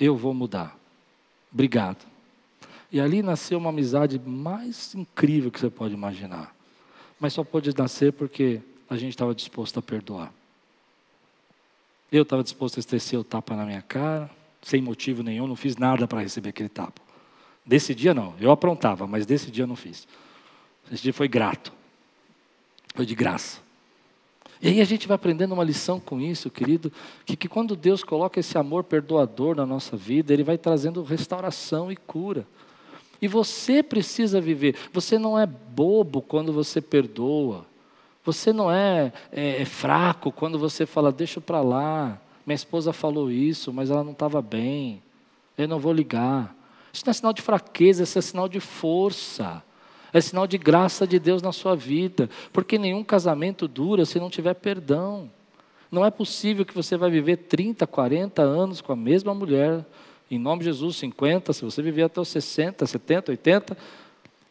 [0.00, 0.76] Eu vou mudar.
[1.52, 2.04] Obrigado.
[2.94, 6.54] E ali nasceu uma amizade mais incrível que você pode imaginar.
[7.18, 10.32] Mas só pôde nascer porque a gente estava disposto a perdoar.
[12.12, 14.30] Eu estava disposto a estrecer o tapa na minha cara,
[14.62, 17.02] sem motivo nenhum, não fiz nada para receber aquele tapa.
[17.66, 20.06] Desse dia não, eu aprontava, mas desse dia eu não fiz.
[20.92, 21.72] Esse dia foi grato,
[22.94, 23.60] foi de graça.
[24.62, 26.92] E aí a gente vai aprendendo uma lição com isso, querido,
[27.26, 31.90] que, que quando Deus coloca esse amor perdoador na nossa vida, Ele vai trazendo restauração
[31.90, 32.46] e cura.
[33.20, 34.76] E você precisa viver.
[34.92, 37.66] Você não é bobo quando você perdoa.
[38.24, 42.20] Você não é, é, é fraco quando você fala, deixa para lá.
[42.46, 45.02] Minha esposa falou isso, mas ela não estava bem.
[45.56, 46.54] Eu não vou ligar.
[46.92, 49.62] Isso não é sinal de fraqueza, isso é sinal de força
[50.14, 54.30] é sinal de graça de Deus na sua vida, porque nenhum casamento dura se não
[54.30, 55.28] tiver perdão.
[55.90, 59.84] Não é possível que você vai viver 30, 40 anos com a mesma mulher,
[60.30, 63.76] em nome de Jesus, 50, se você viver até os 60, 70, 80,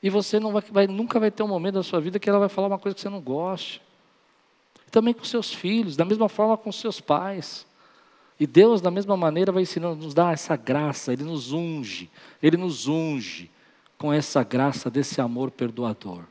[0.01, 2.39] e você não vai, vai, nunca vai ter um momento da sua vida que ela
[2.39, 3.81] vai falar uma coisa que você não goste.
[4.91, 7.65] Também com seus filhos, da mesma forma com seus pais.
[8.39, 12.09] E Deus, da mesma maneira, vai ensinando, nos dar essa graça, Ele nos unge,
[12.41, 13.49] Ele nos unge
[13.97, 16.23] com essa graça desse amor perdoador.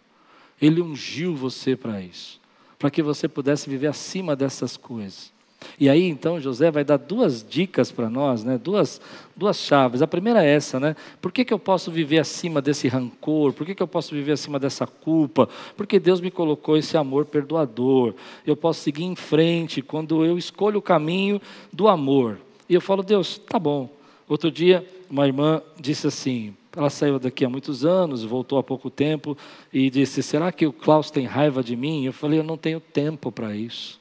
[0.60, 2.42] Ele ungiu você para isso
[2.82, 5.32] para que você pudesse viver acima dessas coisas.
[5.78, 8.58] E aí então José vai dar duas dicas para nós, né?
[8.62, 9.00] duas,
[9.36, 10.02] duas chaves.
[10.02, 10.96] A primeira é essa, né?
[11.20, 13.52] Por que, que eu posso viver acima desse rancor?
[13.52, 15.48] Por que, que eu posso viver acima dessa culpa?
[15.76, 18.14] Porque Deus me colocou esse amor perdoador.
[18.46, 21.40] Eu posso seguir em frente quando eu escolho o caminho
[21.72, 22.38] do amor.
[22.68, 23.90] E eu falo, Deus, tá bom.
[24.28, 28.88] Outro dia, uma irmã disse assim: ela saiu daqui há muitos anos, voltou há pouco
[28.88, 29.36] tempo
[29.72, 32.06] e disse: Será que o Klaus tem raiva de mim?
[32.06, 34.00] Eu falei: Eu não tenho tempo para isso.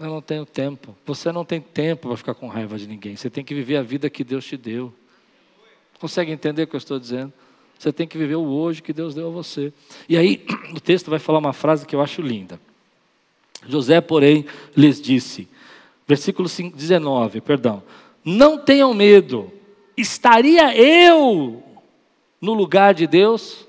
[0.00, 0.96] Eu não tenho tempo.
[1.06, 3.14] Você não tem tempo para ficar com raiva de ninguém.
[3.14, 4.92] Você tem que viver a vida que Deus te deu.
[6.00, 7.32] Consegue entender o que eu estou dizendo?
[7.78, 9.72] Você tem que viver o hoje que Deus deu a você.
[10.08, 12.58] E aí, o texto vai falar uma frase que eu acho linda.
[13.68, 15.46] José, porém, lhes disse,
[16.08, 17.82] versículo 19, perdão:
[18.24, 19.52] Não tenham medo
[20.00, 21.62] estaria eu
[22.40, 23.66] no lugar de Deus?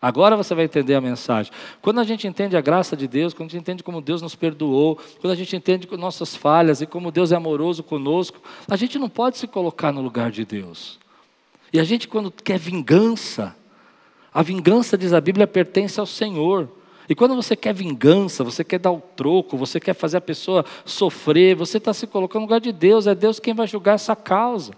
[0.00, 1.52] Agora você vai entender a mensagem.
[1.82, 4.36] Quando a gente entende a graça de Deus, quando a gente entende como Deus nos
[4.36, 8.96] perdoou, quando a gente entende nossas falhas e como Deus é amoroso conosco, a gente
[8.96, 11.00] não pode se colocar no lugar de Deus.
[11.72, 13.56] E a gente, quando quer vingança,
[14.32, 16.68] a vingança, diz a Bíblia, pertence ao Senhor.
[17.08, 20.64] E quando você quer vingança, você quer dar o troco, você quer fazer a pessoa
[20.84, 24.14] sofrer, você está se colocando no lugar de Deus, é Deus quem vai julgar essa
[24.14, 24.72] causa.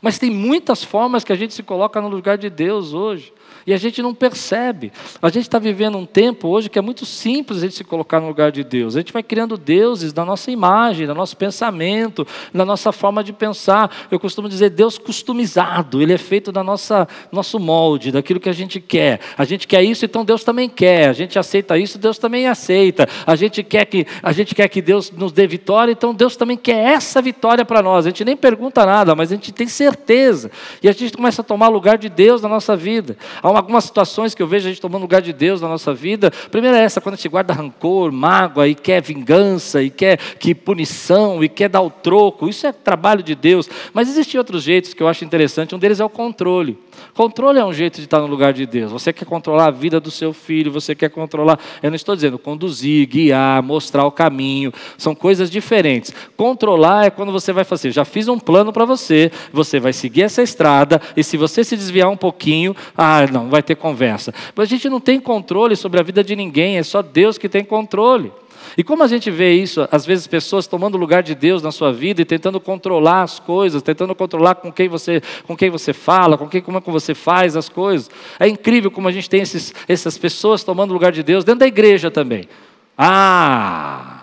[0.00, 3.32] Mas tem muitas formas que a gente se coloca no lugar de Deus hoje.
[3.66, 4.92] E a gente não percebe.
[5.20, 8.20] A gente está vivendo um tempo hoje que é muito simples a gente se colocar
[8.20, 8.96] no lugar de Deus.
[8.96, 13.32] A gente vai criando deuses da nossa imagem, do nosso pensamento, da nossa forma de
[13.32, 14.08] pensar.
[14.10, 16.02] Eu costumo dizer Deus customizado.
[16.02, 19.20] Ele é feito da nossa nosso molde, daquilo que a gente quer.
[19.38, 21.08] A gente quer isso, então Deus também quer.
[21.08, 23.08] A gente aceita isso, Deus também aceita.
[23.26, 26.56] A gente quer que a gente quer que Deus nos dê vitória, então Deus também
[26.56, 28.06] quer essa vitória para nós.
[28.06, 30.50] A gente nem pergunta nada, mas a gente tem certeza.
[30.82, 33.16] E a gente começa a tomar lugar de Deus na nossa vida.
[33.42, 36.32] Há algumas situações que eu vejo a gente tomando lugar de Deus na nossa vida.
[36.46, 40.16] A primeira é essa, quando a gente guarda rancor, mágoa e quer vingança, e quer
[40.16, 42.48] que punição, e quer dar o troco.
[42.48, 43.68] Isso é trabalho de Deus.
[43.92, 45.74] Mas existem outros jeitos que eu acho interessante.
[45.74, 46.78] Um deles é o controle.
[47.14, 48.92] Controle é um jeito de estar no lugar de Deus.
[48.92, 51.58] Você quer controlar a vida do seu filho, você quer controlar.
[51.82, 54.72] Eu não estou dizendo conduzir, guiar, mostrar o caminho.
[54.96, 56.12] São coisas diferentes.
[56.36, 57.90] Controlar é quando você vai fazer.
[57.90, 61.76] Já fiz um plano para você, você vai seguir essa estrada, e se você se
[61.76, 64.32] desviar um pouquinho, ah, não, vai ter conversa.
[64.54, 67.48] Mas a gente não tem controle sobre a vida de ninguém, é só Deus que
[67.48, 68.32] tem controle.
[68.76, 71.70] E como a gente vê isso, às vezes pessoas tomando o lugar de Deus na
[71.70, 75.92] sua vida e tentando controlar as coisas, tentando controlar com quem você, com quem você
[75.92, 78.10] fala, com quem como é que você faz as coisas.
[78.38, 81.60] É incrível como a gente tem esses, essas pessoas tomando o lugar de Deus dentro
[81.60, 82.48] da igreja também.
[82.96, 84.21] Ah,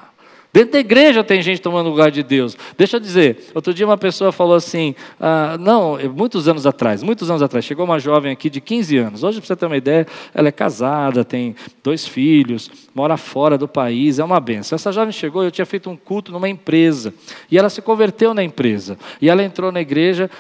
[0.52, 2.58] Dentro da igreja tem gente tomando lugar de Deus.
[2.76, 7.30] Deixa eu dizer, outro dia uma pessoa falou assim, ah, não, muitos anos atrás, muitos
[7.30, 9.24] anos atrás, chegou uma jovem aqui de 15 anos.
[9.24, 13.68] Hoje, para você ter uma ideia, ela é casada, tem dois filhos, mora fora do
[13.68, 14.76] país, é uma benção.
[14.76, 17.14] Essa jovem chegou, eu tinha feito um culto numa empresa,
[17.52, 18.98] e ela se converteu na empresa.
[19.22, 20.32] E ela entrou na igreja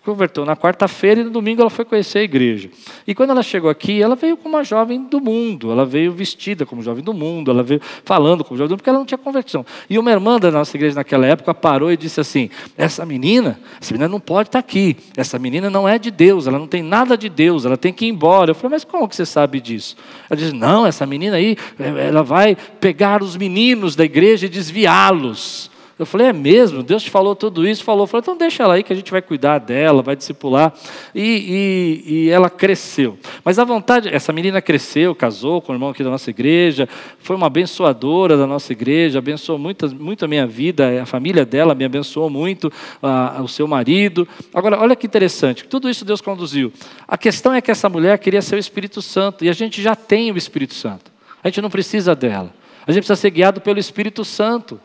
[0.00, 2.70] converteu na quarta-feira e no domingo ela foi conhecer a igreja.
[3.06, 6.64] E quando ela chegou aqui, ela veio como uma jovem do mundo, ela veio vestida
[6.64, 9.18] como jovem do mundo, ela veio falando como jovem do mundo, porque ela não tinha
[9.18, 9.64] conversão.
[9.88, 13.92] E uma irmã da nossa igreja naquela época parou e disse assim: essa menina, essa
[13.92, 17.16] menina não pode estar aqui, essa menina não é de Deus, ela não tem nada
[17.16, 18.50] de Deus, ela tem que ir embora.
[18.50, 19.96] Eu falei, mas como que você sabe disso?
[20.28, 25.70] Ela disse: não, essa menina aí, ela vai pegar os meninos da igreja e desviá-los.
[26.00, 26.82] Eu falei, é mesmo?
[26.82, 27.84] Deus te falou tudo isso?
[27.84, 28.04] Falou.
[28.04, 30.72] Eu falei, então deixa ela aí que a gente vai cuidar dela, vai discipular.
[31.14, 33.18] E, e, e, ela cresceu.
[33.44, 37.36] Mas a vontade, essa menina cresceu, casou com o irmão aqui da nossa igreja, foi
[37.36, 41.84] uma abençoadora da nossa igreja, abençoou muito, muito a minha vida, a família dela me
[41.84, 44.26] abençoou muito, a, o seu marido.
[44.54, 46.72] Agora, olha que interessante, tudo isso Deus conduziu.
[47.06, 49.94] A questão é que essa mulher queria ser o Espírito Santo, e a gente já
[49.94, 51.12] tem o Espírito Santo.
[51.44, 52.54] A gente não precisa dela.
[52.86, 54.80] A gente precisa ser guiado pelo Espírito Santo.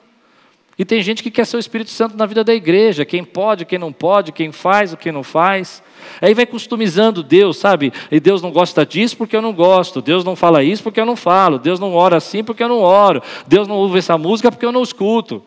[0.77, 3.63] E tem gente que quer ser o Espírito Santo na vida da igreja, quem pode,
[3.63, 5.81] quem não pode, quem faz, o que não faz.
[6.21, 7.93] Aí vai customizando Deus, sabe?
[8.11, 11.05] E Deus não gosta disso porque eu não gosto, Deus não fala isso porque eu
[11.05, 14.51] não falo, Deus não ora assim porque eu não oro, Deus não ouve essa música
[14.51, 15.41] porque eu não escuto.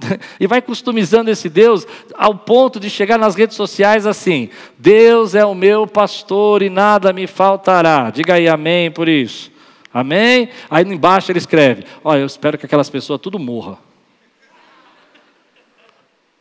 [0.38, 4.48] E vai customizando esse Deus ao ponto de chegar nas redes sociais assim:
[4.78, 8.08] Deus é o meu pastor e nada me faltará.
[8.10, 9.50] Diga aí amém por isso.
[9.92, 10.50] Amém?
[10.70, 13.87] Aí embaixo ele escreve: Olha, eu espero que aquelas pessoas tudo morra.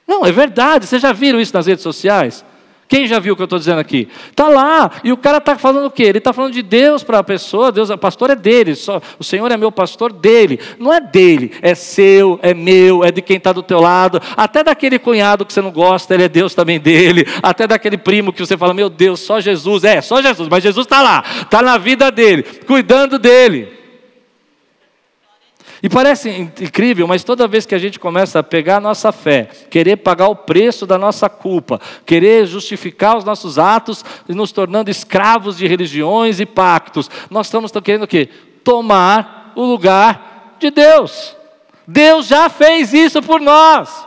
[0.08, 0.86] Não, é verdade.
[0.86, 2.46] Vocês já viram isso nas redes sociais?
[2.88, 4.08] Quem já viu o que eu estou dizendo aqui?
[4.30, 6.04] Está lá, e o cara está falando o quê?
[6.04, 9.24] Ele está falando de Deus para a pessoa, Deus, o pastor é dele, só, o
[9.26, 10.58] Senhor é meu pastor dele.
[10.80, 14.22] Não é dele, é seu, é meu, é de quem está do teu lado.
[14.38, 17.28] Até daquele cunhado que você não gosta, ele é Deus também dele.
[17.44, 19.84] Até daquele primo que você fala, meu Deus, só Jesus.
[19.84, 23.77] É, só Jesus, mas Jesus está lá, está na vida dele, cuidando dele.
[25.88, 29.48] E parece incrível, mas toda vez que a gente começa a pegar a nossa fé,
[29.70, 34.92] querer pagar o preço da nossa culpa, querer justificar os nossos atos e nos tornando
[34.92, 38.28] escravos de religiões e pactos, nós estamos querendo o quê?
[38.66, 41.34] Tomar o lugar de Deus.
[41.88, 44.06] Deus já fez isso por nós.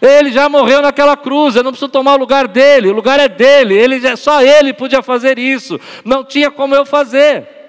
[0.00, 3.28] Ele já morreu naquela cruz, eu não preciso tomar o lugar dele, o lugar é
[3.28, 7.59] dele, ele, só ele podia fazer isso, não tinha como eu fazer.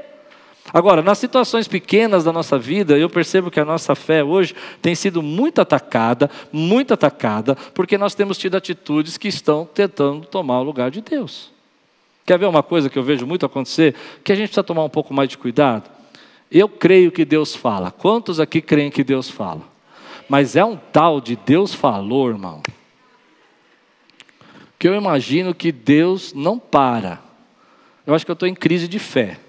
[0.73, 4.93] Agora, nas situações pequenas da nossa vida, eu percebo que a nossa fé hoje tem
[4.95, 10.63] sido muito atacada, muito atacada, porque nós temos tido atitudes que estão tentando tomar o
[10.63, 11.51] lugar de Deus.
[12.25, 13.95] Quer ver uma coisa que eu vejo muito acontecer?
[14.23, 15.89] Que a gente precisa tomar um pouco mais de cuidado?
[16.49, 17.91] Eu creio que Deus fala.
[17.91, 19.61] Quantos aqui creem que Deus fala?
[20.29, 22.61] Mas é um tal de Deus falou, irmão,
[24.79, 27.19] que eu imagino que Deus não para.
[28.05, 29.39] Eu acho que eu estou em crise de fé.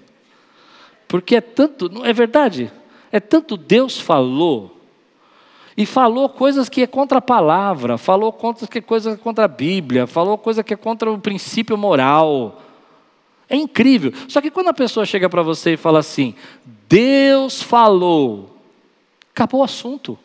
[1.13, 2.71] Porque é tanto, não é verdade?
[3.11, 4.75] É tanto Deus falou.
[5.77, 9.47] E falou coisas que é contra a palavra, falou coisas que é coisa contra a
[9.47, 12.63] Bíblia, falou coisa que é contra o princípio moral.
[13.47, 14.11] É incrível.
[14.27, 16.33] Só que quando a pessoa chega para você e fala assim:
[16.89, 18.49] Deus falou,
[19.29, 20.13] acabou o assunto.
[20.13, 20.19] O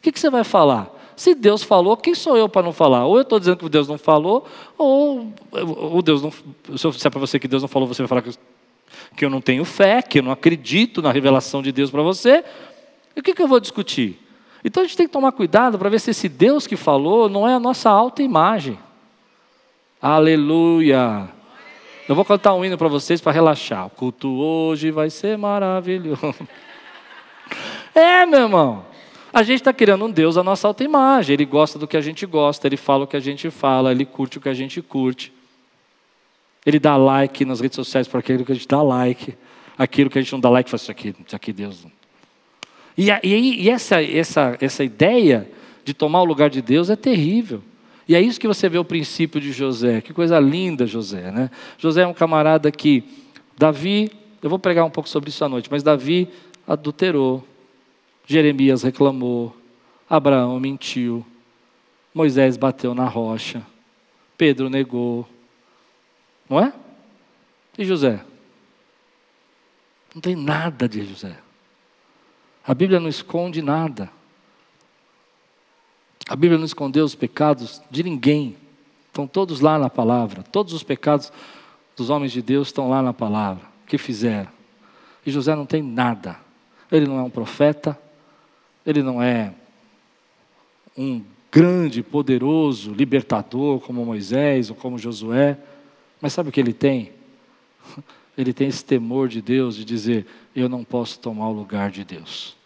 [0.00, 0.88] que, que você vai falar?
[1.16, 3.04] Se Deus falou, quem sou eu para não falar?
[3.04, 4.46] Ou eu estou dizendo que Deus não falou,
[4.78, 6.32] ou, ou Deus não.
[6.78, 8.30] Se eu disser para você que Deus não falou, você vai falar que
[9.16, 12.44] que eu não tenho fé, que eu não acredito na revelação de Deus para você,
[13.14, 14.18] e o que, que eu vou discutir?
[14.64, 17.48] Então a gente tem que tomar cuidado para ver se esse Deus que falou não
[17.48, 18.78] é a nossa alta imagem.
[20.00, 21.28] Aleluia!
[22.08, 23.86] Eu vou cantar um hino para vocês para relaxar.
[23.86, 26.34] O culto hoje vai ser maravilhoso.
[27.92, 28.84] É, meu irmão.
[29.32, 31.34] A gente está criando um Deus à nossa alta imagem.
[31.34, 34.04] Ele gosta do que a gente gosta, ele fala o que a gente fala, ele
[34.04, 35.32] curte o que a gente curte.
[36.64, 39.34] Ele dá like nas redes sociais para aquilo que a gente dá like.
[39.78, 41.86] Aquilo que a gente não dá like, faz isso aqui, isso aqui Deus.
[42.96, 45.48] E, e, e essa, essa, essa ideia
[45.84, 47.62] de tomar o lugar de Deus é terrível.
[48.06, 50.00] E é isso que você vê o princípio de José.
[50.00, 51.50] Que coisa linda, José, né?
[51.78, 53.04] José é um camarada que
[53.56, 54.10] Davi,
[54.42, 56.28] eu vou pregar um pouco sobre isso à noite, mas Davi
[56.66, 57.46] adulterou,
[58.26, 59.54] Jeremias reclamou,
[60.08, 61.24] Abraão mentiu,
[62.14, 63.62] Moisés bateu na rocha,
[64.36, 65.28] Pedro negou,
[66.50, 66.72] não é?
[67.78, 68.20] E José?
[70.12, 71.38] Não tem nada de José.
[72.66, 74.10] A Bíblia não esconde nada.
[76.28, 78.56] A Bíblia não escondeu os pecados de ninguém.
[79.06, 80.42] Estão todos lá na palavra.
[80.42, 81.32] Todos os pecados
[81.96, 83.64] dos homens de Deus estão lá na palavra.
[83.84, 84.50] O que fizeram?
[85.24, 86.36] E José não tem nada.
[86.90, 87.98] Ele não é um profeta.
[88.84, 89.52] Ele não é
[90.96, 95.58] um grande, poderoso libertador como Moisés ou como Josué.
[96.20, 97.12] Mas sabe o que ele tem?
[98.38, 102.04] Ele tem esse temor de Deus de dizer: Eu não posso tomar o lugar de
[102.04, 102.56] Deus.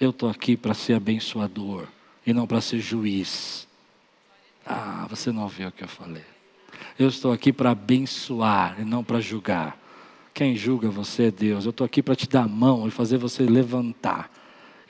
[0.00, 1.86] Eu estou aqui para ser abençoador
[2.26, 3.68] e não para ser juiz.
[4.64, 6.24] Ah, você não ouviu o que eu falei.
[6.98, 9.78] Eu estou aqui para abençoar e não para julgar.
[10.34, 11.64] Quem julga você é Deus.
[11.64, 14.30] Eu estou aqui para te dar a mão e fazer você levantar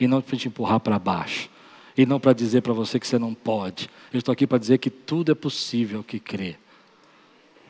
[0.01, 1.51] e não para te empurrar para baixo
[1.97, 3.89] e não para dizer para você que você não pode.
[4.13, 6.57] Eu estou aqui para dizer que tudo é possível que crê.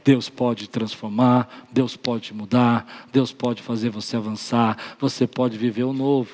[0.07, 5.93] Deus pode transformar, Deus pode mudar, Deus pode fazer você avançar, você pode viver o
[5.93, 6.31] novo.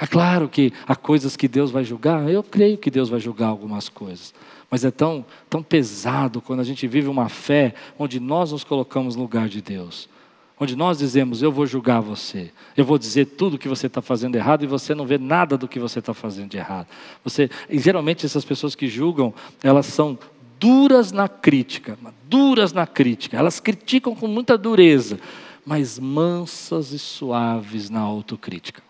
[0.00, 3.46] É claro que há coisas que Deus vai julgar, eu creio que Deus vai julgar
[3.46, 4.34] algumas coisas,
[4.68, 9.14] mas é tão, tão pesado quando a gente vive uma fé onde nós nos colocamos
[9.14, 10.08] no lugar de Deus.
[10.58, 14.34] Onde nós dizemos, eu vou julgar você, eu vou dizer tudo que você está fazendo
[14.34, 16.88] errado e você não vê nada do que você está fazendo de errado.
[17.22, 19.32] Você, e geralmente essas pessoas que julgam,
[19.62, 20.18] elas são
[20.58, 23.36] duras na crítica, duras na crítica.
[23.36, 25.18] Elas criticam com muita dureza,
[25.64, 28.82] mas mansas e suaves na autocrítica.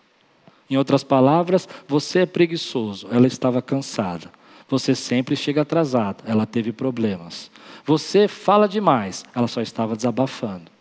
[0.69, 4.31] Em outras palavras, você é preguiçoso, ela estava cansada.
[4.67, 7.49] Você sempre chega atrasado, ela teve problemas.
[7.83, 10.71] Você fala demais, ela só estava desabafando.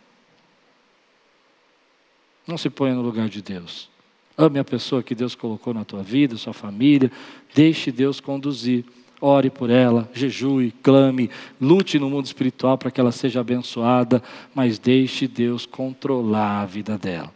[2.47, 3.89] Não se ponha no lugar de Deus.
[4.37, 7.11] Ame a pessoa que Deus colocou na tua vida, sua família.
[7.55, 8.85] Deixe Deus conduzir.
[9.21, 14.23] Ore por ela, jejue, clame, lute no mundo espiritual para que ela seja abençoada,
[14.55, 17.33] mas deixe Deus controlar a vida dela.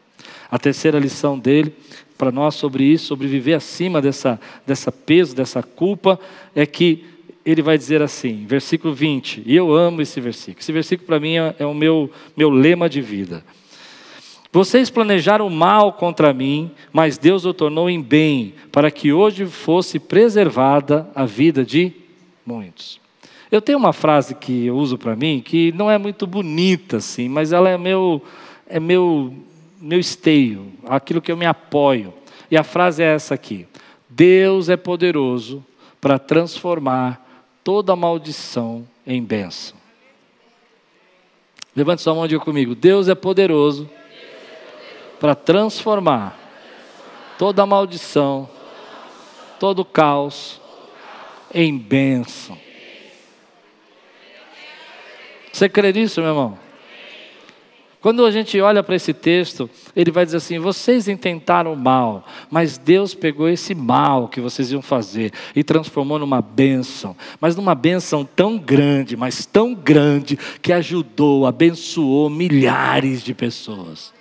[0.51, 1.74] A terceira lição dele
[2.16, 6.20] para nós sobre isso, sobre viver acima dessa, dessa peso, dessa culpa,
[6.55, 7.05] é que
[7.45, 10.61] ele vai dizer assim, versículo 20, e eu amo esse versículo.
[10.61, 13.45] Esse versículo para mim é, é o meu, meu lema de vida.
[14.53, 19.98] Vocês planejaram mal contra mim, mas Deus o tornou em bem, para que hoje fosse
[19.98, 21.90] preservada a vida de
[22.44, 23.00] muitos.
[23.50, 27.30] Eu tenho uma frase que eu uso para mim que não é muito bonita assim,
[27.30, 28.22] mas ela é meu
[28.68, 29.34] é meu
[29.80, 32.12] meu esteio, aquilo que eu me apoio.
[32.50, 33.66] E a frase é essa aqui:
[34.09, 35.64] Deus é poderoso
[35.98, 37.26] para transformar
[37.64, 39.76] toda maldição em bênção.
[41.74, 43.88] Levante sua mão e diga comigo: Deus é poderoso
[45.23, 46.37] para transformar
[47.39, 48.49] toda maldição,
[49.61, 50.61] todo caos
[51.55, 52.59] em bênção.
[55.53, 56.59] Você crê nisso, meu irmão?
[58.01, 62.77] Quando a gente olha para esse texto, ele vai dizer assim: vocês intentaram mal, mas
[62.77, 68.25] Deus pegou esse mal que vocês iam fazer e transformou numa bênção, mas numa bênção
[68.25, 74.12] tão grande, mas tão grande, que ajudou, abençoou milhares de pessoas.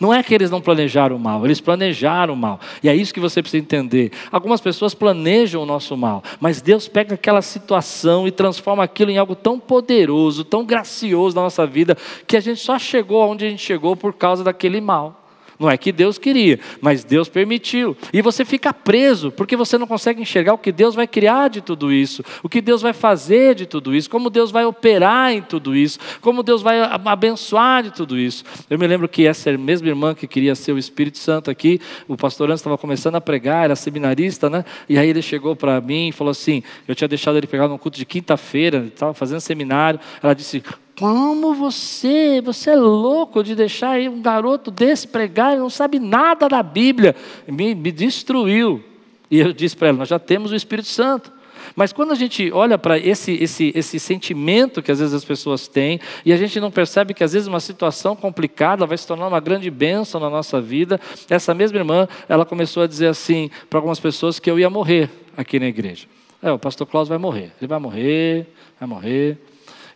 [0.00, 2.60] Não é que eles não planejaram o mal, eles planejaram o mal.
[2.82, 4.12] E é isso que você precisa entender.
[4.30, 9.18] Algumas pessoas planejam o nosso mal, mas Deus pega aquela situação e transforma aquilo em
[9.18, 13.50] algo tão poderoso, tão gracioso na nossa vida, que a gente só chegou aonde a
[13.50, 15.25] gente chegou por causa daquele mal.
[15.58, 17.96] Não é que Deus queria, mas Deus permitiu.
[18.12, 21.60] E você fica preso, porque você não consegue enxergar o que Deus vai criar de
[21.60, 25.42] tudo isso, o que Deus vai fazer de tudo isso, como Deus vai operar em
[25.42, 28.44] tudo isso, como Deus vai abençoar de tudo isso.
[28.68, 32.16] Eu me lembro que essa mesma irmã que queria ser o Espírito Santo aqui, o
[32.16, 34.64] pastor Anderson estava começando a pregar, era seminarista, né?
[34.88, 37.78] E aí ele chegou para mim e falou assim: eu tinha deixado ele pegar num
[37.78, 39.98] culto de quinta-feira, estava fazendo seminário.
[40.22, 40.62] Ela disse:
[40.98, 46.48] como você, você é louco de deixar um garoto desse pregar e não sabe nada
[46.48, 47.14] da Bíblia.
[47.46, 48.82] Me, me destruiu.
[49.30, 51.36] E eu disse para ela: Nós já temos o Espírito Santo.
[51.74, 55.68] Mas quando a gente olha para esse, esse, esse sentimento que às vezes as pessoas
[55.68, 59.26] têm, e a gente não percebe que às vezes uma situação complicada vai se tornar
[59.26, 63.78] uma grande bênção na nossa vida, essa mesma irmã, ela começou a dizer assim para
[63.78, 66.06] algumas pessoas que eu ia morrer aqui na igreja.
[66.42, 68.46] É, o pastor Klaus vai morrer, ele vai morrer,
[68.78, 69.38] vai morrer.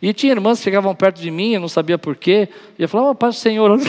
[0.03, 2.49] E tinha irmãs que chegavam perto de mim, eu não sabia porquê,
[2.79, 3.79] e eu falava, oh, Pai do Senhor.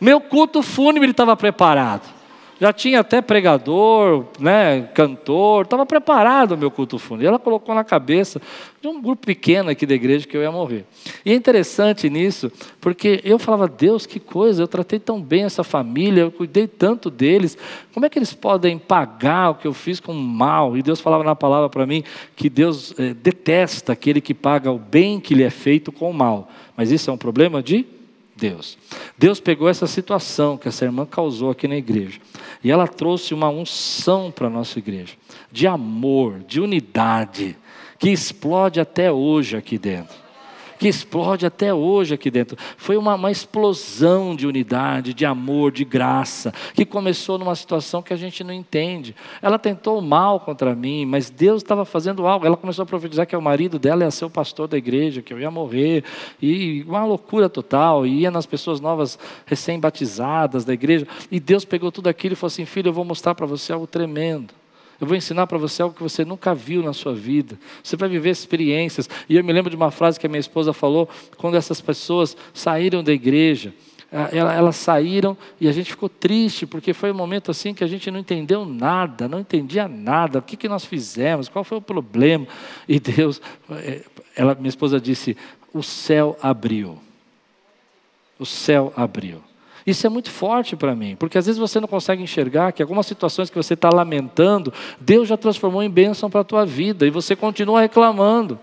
[0.00, 2.19] Meu culto fúnebre estava preparado
[2.60, 7.26] já tinha até pregador, né, cantor, estava preparado o meu culto fúnebre.
[7.26, 8.40] Ela colocou na cabeça
[8.82, 10.84] de um grupo pequeno aqui da igreja que eu ia morrer.
[11.24, 15.64] E é interessante nisso, porque eu falava, Deus, que coisa, eu tratei tão bem essa
[15.64, 17.56] família, eu cuidei tanto deles,
[17.94, 20.76] como é que eles podem pagar o que eu fiz com mal?
[20.76, 22.04] E Deus falava na palavra para mim
[22.36, 26.14] que Deus é, detesta aquele que paga o bem que lhe é feito com o
[26.14, 26.50] mal.
[26.76, 27.86] Mas isso é um problema de
[28.40, 28.78] Deus.
[29.18, 32.18] Deus pegou essa situação que essa irmã causou aqui na igreja
[32.64, 35.14] e ela trouxe uma unção para a nossa igreja,
[35.52, 37.56] de amor, de unidade,
[37.98, 40.29] que explode até hoje aqui dentro
[40.80, 42.56] que explode até hoje aqui dentro.
[42.78, 48.14] Foi uma, uma explosão de unidade, de amor, de graça, que começou numa situação que
[48.14, 49.14] a gente não entende.
[49.42, 52.46] Ela tentou mal contra mim, mas Deus estava fazendo algo.
[52.46, 55.34] Ela começou a profetizar que o marido dela ia ser o pastor da igreja, que
[55.34, 56.02] eu ia morrer,
[56.40, 58.06] e uma loucura total.
[58.06, 62.48] E ia nas pessoas novas, recém-batizadas da igreja, e Deus pegou tudo aquilo e falou
[62.48, 64.59] assim: Filho, eu vou mostrar para você algo tremendo.
[65.00, 67.58] Eu vou ensinar para você algo que você nunca viu na sua vida.
[67.82, 69.08] Você vai viver experiências.
[69.28, 72.36] E eu me lembro de uma frase que a minha esposa falou quando essas pessoas
[72.52, 73.72] saíram da igreja.
[74.12, 77.86] Ah, elas saíram e a gente ficou triste, porque foi um momento assim que a
[77.86, 81.82] gente não entendeu nada, não entendia nada, o que, que nós fizemos, qual foi o
[81.82, 82.44] problema.
[82.88, 83.40] E Deus,
[83.70, 84.02] eh,
[84.34, 85.36] ela, minha esposa disse:
[85.72, 86.98] o céu abriu.
[88.36, 89.49] O céu abriu.
[89.90, 93.06] Isso é muito forte para mim, porque às vezes você não consegue enxergar que algumas
[93.06, 97.10] situações que você está lamentando, Deus já transformou em bênção para a tua vida e
[97.10, 98.58] você continua reclamando.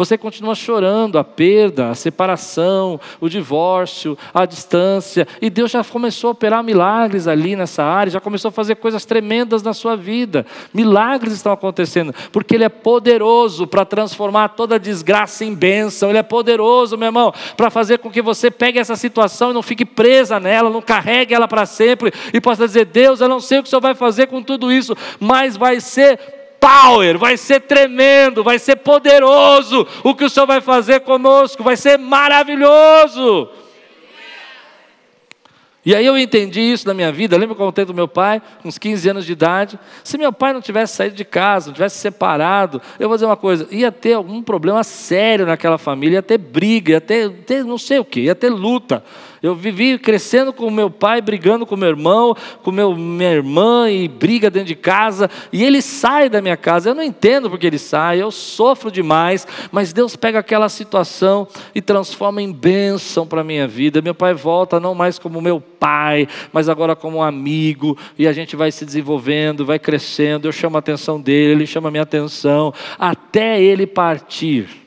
[0.00, 6.28] Você continua chorando a perda, a separação, o divórcio, a distância, e Deus já começou
[6.28, 10.46] a operar milagres ali nessa área, já começou a fazer coisas tremendas na sua vida.
[10.72, 16.08] Milagres estão acontecendo, porque Ele é poderoso para transformar toda desgraça em bênção.
[16.08, 19.62] Ele é poderoso, meu irmão, para fazer com que você pegue essa situação e não
[19.62, 23.58] fique presa nela, não carregue ela para sempre e possa dizer: Deus, eu não sei
[23.58, 27.60] o que o Senhor vai fazer com tudo isso, mas vai ser power, vai ser
[27.60, 33.48] tremendo, vai ser poderoso o que o Senhor vai fazer conosco, vai ser maravilhoso.
[35.84, 37.38] E aí eu entendi isso na minha vida.
[37.38, 39.78] Lembra quando eu contei do meu pai, com uns 15 anos de idade?
[40.04, 43.36] Se meu pai não tivesse saído de casa, não tivesse separado, eu vou dizer uma
[43.36, 47.78] coisa: ia ter algum problema sério naquela família, ia ter briga, ia ter, ter não
[47.78, 49.02] sei o que, ia ter luta.
[49.42, 54.06] Eu vivi crescendo com meu pai, brigando com meu irmão, com meu, minha irmã, e
[54.06, 56.90] briga dentro de casa, e ele sai da minha casa.
[56.90, 61.80] Eu não entendo porque ele sai, eu sofro demais, mas Deus pega aquela situação e
[61.80, 64.02] transforma em bênção para a minha vida.
[64.02, 68.32] Meu pai volta não mais como meu pai, mas agora como um amigo, e a
[68.32, 70.46] gente vai se desenvolvendo, vai crescendo.
[70.46, 74.79] Eu chamo a atenção dele, ele chama a minha atenção, até ele partir.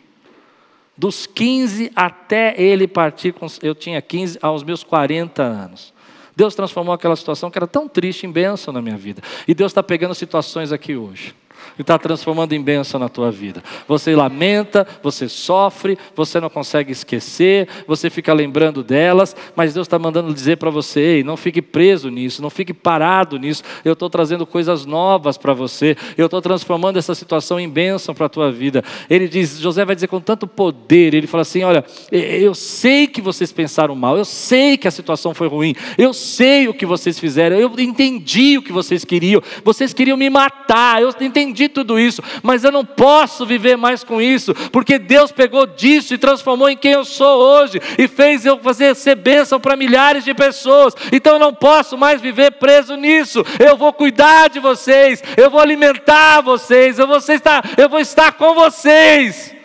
[0.95, 5.93] Dos 15 até ele partir, eu tinha 15 aos meus 40 anos.
[6.35, 9.21] Deus transformou aquela situação que era tão triste em bênção na minha vida.
[9.47, 11.33] E Deus está pegando situações aqui hoje
[11.77, 13.63] e está transformando em bênção na tua vida.
[13.87, 19.99] Você lamenta, você sofre, você não consegue esquecer, você fica lembrando delas, mas Deus está
[19.99, 23.63] mandando dizer para você: Ei, não fique preso nisso, não fique parado nisso.
[23.83, 28.25] Eu estou trazendo coisas novas para você, eu estou transformando essa situação em bênção para
[28.25, 28.83] a tua vida.
[29.09, 33.21] Ele diz: José vai dizer com tanto poder, ele fala assim: Olha, eu sei que
[33.21, 37.19] vocês pensaram mal, eu sei que a situação foi ruim, eu sei o que vocês
[37.19, 41.99] fizeram, eu entendi o que vocês queriam, vocês queriam me matar, eu entendi entendi tudo
[41.99, 46.67] isso, mas eu não posso viver mais com isso, porque Deus pegou disso e transformou
[46.67, 50.95] em quem eu sou hoje, e fez eu fazer ser bênção para milhares de pessoas,
[51.11, 55.61] então eu não posso mais viver preso nisso, eu vou cuidar de vocês, eu vou
[55.61, 59.55] alimentar vocês, eu vou estar, eu vou estar com vocês,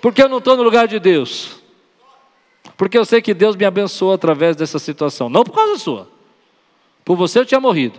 [0.00, 1.54] porque eu não estou no lugar de Deus.
[2.76, 6.08] Porque eu sei que Deus me abençoou através dessa situação, não por causa sua.
[7.02, 7.98] Por você eu tinha morrido.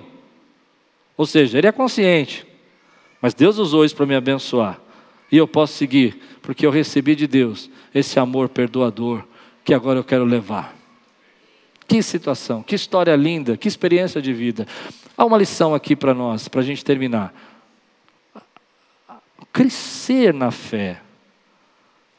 [1.17, 2.46] Ou seja, ele é consciente.
[3.21, 4.79] Mas Deus usou isso para me abençoar.
[5.31, 9.23] E eu posso seguir, porque eu recebi de Deus esse amor perdoador
[9.63, 10.75] que agora eu quero levar.
[11.87, 14.67] Que situação, que história linda, que experiência de vida.
[15.17, 17.33] Há uma lição aqui para nós, para a gente terminar.
[19.51, 21.01] Crescer na fé,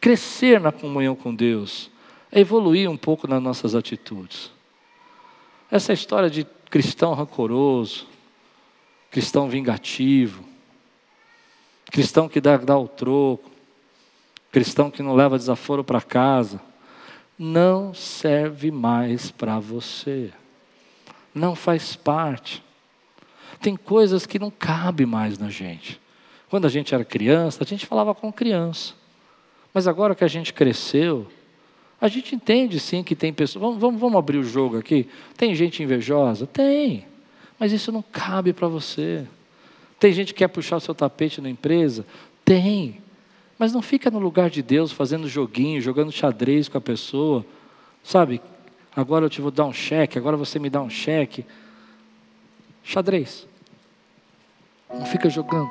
[0.01, 1.91] crescer na comunhão com Deus,
[2.33, 4.51] é evoluir um pouco nas nossas atitudes.
[5.71, 8.07] Essa história de cristão rancoroso,
[9.11, 10.48] cristão vingativo,
[11.91, 13.51] cristão que dá, dá o troco,
[14.51, 16.61] cristão que não leva desaforo para casa,
[17.39, 20.31] não serve mais para você,
[21.35, 22.63] não faz parte.
[23.61, 26.01] Tem coisas que não cabem mais na gente.
[26.49, 28.95] Quando a gente era criança, a gente falava com criança.
[29.73, 31.27] Mas agora que a gente cresceu,
[32.01, 33.61] a gente entende sim que tem pessoas.
[33.61, 35.09] Vamos, vamos, vamos abrir o jogo aqui.
[35.37, 36.47] Tem gente invejosa?
[36.47, 37.07] Tem.
[37.59, 39.27] Mas isso não cabe para você.
[39.99, 42.07] Tem gente que quer puxar o seu tapete na empresa?
[42.45, 43.01] Tem.
[43.59, 47.45] Mas não fica no lugar de Deus fazendo joguinho, jogando xadrez com a pessoa.
[48.03, 48.41] Sabe?
[48.95, 51.45] Agora eu te vou dar um cheque, agora você me dá um cheque.
[52.85, 53.47] Xadrez.
[54.89, 55.71] Não fica jogando.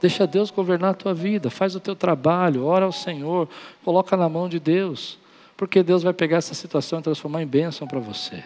[0.00, 3.48] Deixa Deus governar a tua vida, faz o teu trabalho, ora ao Senhor,
[3.84, 5.16] coloca na mão de Deus,
[5.56, 8.42] porque Deus vai pegar essa situação e transformar em bênção para você.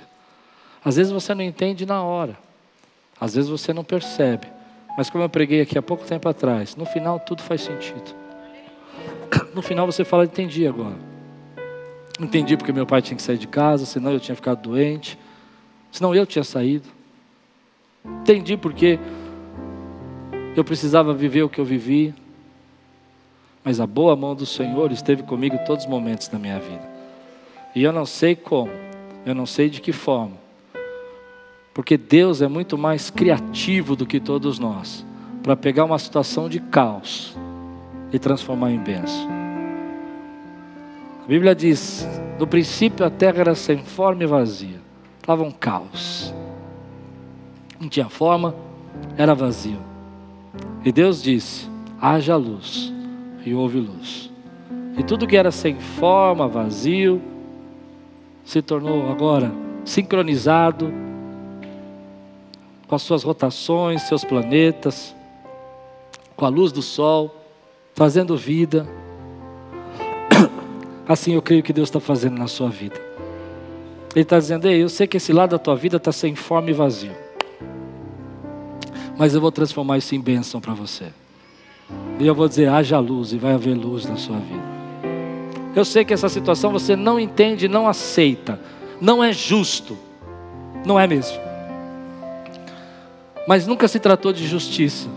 [0.84, 2.38] Às vezes você não entende na hora,
[3.18, 4.46] às vezes você não percebe,
[4.96, 8.14] mas como eu preguei aqui há pouco tempo atrás, no final tudo faz sentido.
[9.54, 10.96] No final você fala, entendi agora.
[12.20, 15.18] Entendi porque meu pai tinha que sair de casa, senão eu tinha ficado doente,
[15.90, 16.88] senão eu tinha saído.
[18.04, 18.98] Entendi porque
[20.56, 22.14] eu precisava viver o que eu vivi.
[23.62, 26.88] Mas a boa mão do Senhor esteve comigo todos os momentos da minha vida.
[27.74, 28.70] E eu não sei como,
[29.26, 30.36] eu não sei de que forma,
[31.76, 35.04] porque Deus é muito mais criativo do que todos nós
[35.42, 37.36] para pegar uma situação de caos
[38.10, 39.28] e transformar em bênção.
[41.22, 42.08] A Bíblia diz:
[42.38, 44.80] no princípio a terra era sem forma e vazia,
[45.18, 46.34] estava um caos,
[47.78, 48.54] não tinha forma,
[49.18, 49.80] era vazio.
[50.82, 51.68] E Deus disse:
[52.00, 52.90] haja luz,
[53.44, 54.32] e houve luz.
[54.96, 57.20] E tudo que era sem forma, vazio,
[58.46, 59.52] se tornou agora
[59.84, 61.04] sincronizado
[62.86, 65.14] com as suas rotações, seus planetas,
[66.36, 67.34] com a luz do sol,
[67.94, 68.86] trazendo vida.
[71.08, 73.00] Assim eu creio que Deus está fazendo na sua vida.
[74.14, 76.70] Ele está dizendo: Ei, eu sei que esse lado da tua vida está sem forma
[76.70, 77.12] e vazio,
[79.18, 81.12] mas eu vou transformar isso em bênção para você.
[82.18, 84.76] E eu vou dizer: haja luz, e vai haver luz na sua vida.
[85.74, 88.58] Eu sei que essa situação você não entende, não aceita,
[88.98, 89.98] não é justo,
[90.86, 91.45] não é mesmo.
[93.46, 95.08] Mas nunca se tratou de justiça.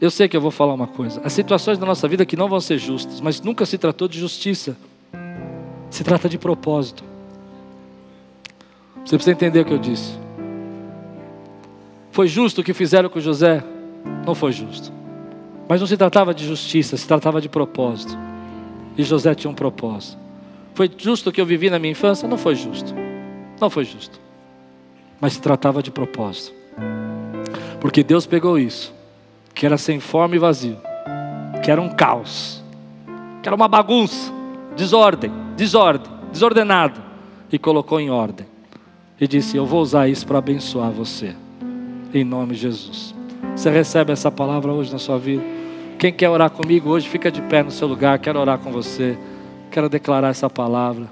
[0.00, 1.20] Eu sei que eu vou falar uma coisa.
[1.24, 4.18] As situações da nossa vida que não vão ser justas, mas nunca se tratou de
[4.18, 4.76] justiça.
[5.88, 7.04] Se trata de propósito.
[9.04, 10.18] Você precisa entender o que eu disse.
[12.10, 13.62] Foi justo o que fizeram com José?
[14.26, 14.92] Não foi justo.
[15.68, 18.18] Mas não se tratava de justiça, se tratava de propósito.
[18.96, 20.18] E José tinha um propósito.
[20.74, 22.28] Foi justo o que eu vivi na minha infância?
[22.28, 22.94] Não foi justo.
[23.60, 24.23] Não foi justo.
[25.24, 26.54] Mas se tratava de propósito.
[27.80, 28.92] Porque Deus pegou isso,
[29.54, 30.76] que era sem forma e vazio,
[31.62, 32.62] que era um caos,
[33.42, 34.30] que era uma bagunça,
[34.76, 37.00] desordem, desordem, desordenado,
[37.50, 38.46] e colocou em ordem.
[39.18, 41.34] E disse: Eu vou usar isso para abençoar você,
[42.12, 43.14] em nome de Jesus.
[43.56, 45.42] Você recebe essa palavra hoje na sua vida?
[45.98, 48.18] Quem quer orar comigo hoje, fica de pé no seu lugar.
[48.18, 49.16] Quero orar com você.
[49.70, 51.08] Quero declarar essa palavra.